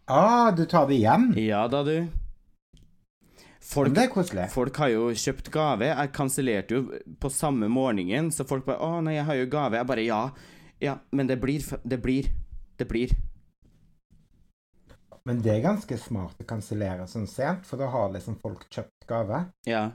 [0.09, 1.33] Ah, du tar det igjen?
[1.37, 2.09] Ja da, du.
[3.61, 4.47] Folk, Men det er koselig.
[4.51, 5.91] folk har jo kjøpt gave.
[5.91, 9.77] Jeg kansellerte jo på samme morgenen, så folk bare 'Å, nei, jeg har jo gave.'
[9.77, 10.31] Jeg bare 'Ja,
[10.81, 12.31] ja, men det blir Det blir.
[12.79, 13.12] Det blir'.
[15.27, 19.07] Men det er ganske smart å kansellere sånn sent, for da har liksom folk kjøpt
[19.07, 19.53] gave.
[19.66, 19.91] Ja.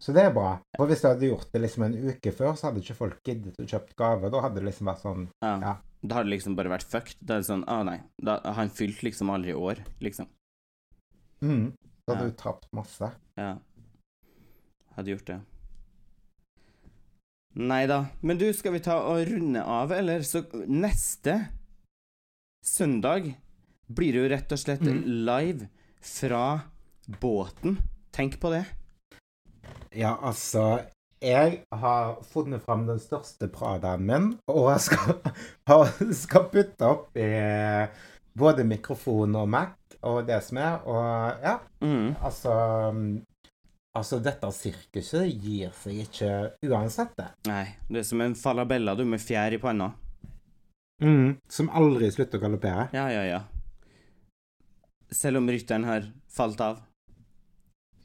[0.00, 0.58] Så det er bra.
[0.76, 3.56] For hvis du hadde gjort det liksom en uke før, så hadde ikke folk giddet
[3.62, 4.28] å kjøpt gave.
[4.32, 5.54] Da hadde det liksom vært sånn ja.
[5.62, 5.74] Ja.
[6.06, 7.16] Da hadde det liksom bare vært fucked.
[7.24, 8.02] Da er det sånn 'Å, nei'.
[8.22, 10.28] Da, han fylte liksom aldri år, liksom.
[11.40, 11.72] mm,
[12.06, 12.30] Da hadde Ja.
[12.30, 13.10] du tapt masse.
[13.40, 13.56] Ja.
[14.96, 15.40] Hadde gjort det.
[17.56, 18.06] Nei da.
[18.22, 20.20] Men du, skal vi ta og runde av, eller?
[20.20, 21.48] Så neste
[22.62, 23.34] søndag
[23.88, 25.02] blir det jo rett og slett mm.
[25.24, 25.68] live
[26.04, 26.60] fra
[27.20, 27.78] båten.
[28.12, 28.66] Tenk på det.
[29.96, 30.82] Ja, altså
[31.22, 35.16] Jeg har funnet fram den største Pradaen min, og jeg skal,
[36.24, 37.30] skal putte opp i
[38.36, 39.72] både mikrofon og Mac
[40.06, 42.14] og det som er, og ja, Mm.
[42.22, 42.52] altså
[42.92, 43.22] mm,
[43.96, 46.28] Altså, dette sirkuset gir seg ikke
[46.68, 47.30] uansett, det.
[47.48, 49.86] Nei, det er som en falabella, du, med fjær i panna.
[51.48, 52.84] Som aldri slutter å galoppere.
[52.92, 53.38] Ja, ja, ja.
[55.08, 56.82] Selv om rytteren har falt av.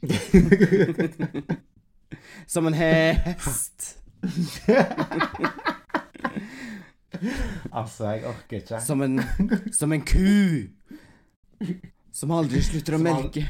[2.46, 3.98] Som en hest.
[7.70, 8.80] altså, jeg orker ikke.
[8.80, 9.22] Som en,
[9.72, 10.68] som en ku.
[12.12, 13.46] Som aldri slutter å melke.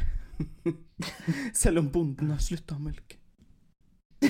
[1.62, 3.18] Selv om bonden har slutta å melke.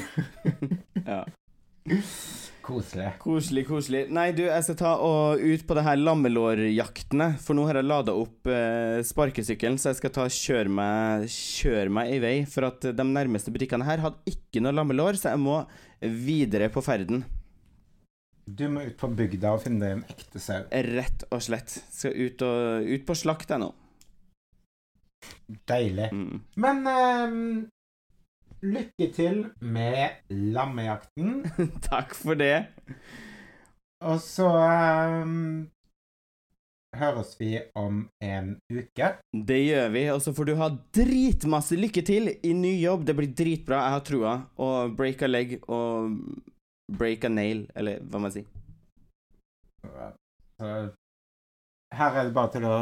[1.07, 1.25] ja.
[2.65, 3.11] Koselig.
[3.23, 4.03] Koselig, koselig.
[4.15, 7.29] Nei, du, jeg skal ta og ut på det her lammelårjaktene.
[7.43, 11.93] For nå har jeg lada opp eh, sparkesykkelen, så jeg skal ta kjøre meg, kjøre
[11.99, 12.35] meg i vei.
[12.49, 15.61] For at de nærmeste butikkene her hadde ikke noe lammelår, så jeg må
[16.03, 17.25] videre på ferden.
[18.47, 20.65] Du må ut på bygda og finne deg en ekte sau.
[20.71, 21.77] Rett og slett.
[21.95, 23.71] Skal ut, og, ut på slakt, jeg nå.
[25.71, 26.09] Deilig.
[26.11, 26.43] Mm.
[26.65, 27.45] Men ehm,
[28.63, 31.43] lykke til med lammejakten.
[31.91, 32.67] Takk for det.
[34.03, 34.49] Og så
[35.23, 35.69] um,
[36.99, 39.13] høres vi om en uke.
[39.33, 40.07] Det gjør vi.
[40.15, 43.07] Og så får du ha dritmasse lykke til i ny jobb.
[43.07, 43.85] Det blir dritbra.
[43.87, 44.35] Jeg har trua.
[44.63, 46.19] Og break a leg og
[46.93, 48.49] break a nail, eller hva man sier.
[51.93, 52.77] Her er det bare til å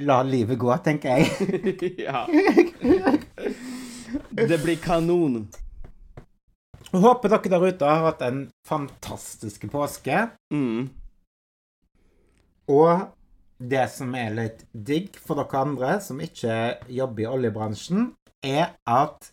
[0.00, 1.26] la livet gå, tenker jeg.
[2.06, 2.24] ja.
[4.30, 5.48] Det blir kanon.
[6.90, 10.28] Jeg Håper dere der ute har hatt en fantastisk påske.
[10.54, 10.90] Mm.
[12.70, 13.08] Og
[13.58, 18.12] det som er litt digg for dere andre som ikke jobber i oljebransjen,
[18.46, 19.32] er at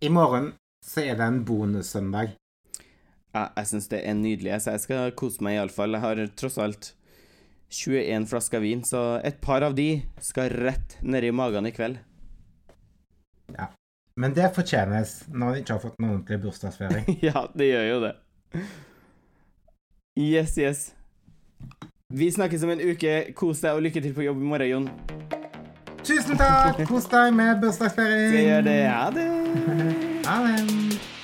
[0.00, 2.32] i morgen så er det en bonussøndag.
[3.36, 5.94] Ja, jeg syns det er nydelig, så jeg skal kose meg iallfall.
[5.94, 6.94] Jeg har tross alt
[7.70, 12.00] 21 flasker vin, så et par av de skal rett ned i magen i kveld.
[14.16, 17.06] Men det fortjenes når de ikke har fått noen ordentlig bursdagsfeiring.
[17.28, 18.14] ja, det gjør jo det.
[20.20, 20.82] Yes, yes.
[22.10, 23.32] Vi snakkes om en uke.
[23.38, 24.90] Kos deg, og lykke til på jobb i morgen, Jon.
[26.00, 26.80] Tusen takk!
[26.88, 28.28] Kos deg med bursdagsfeiring.
[28.32, 28.82] Skal gjøre det?
[28.90, 29.30] Ha det.
[30.30, 31.19] Ha det.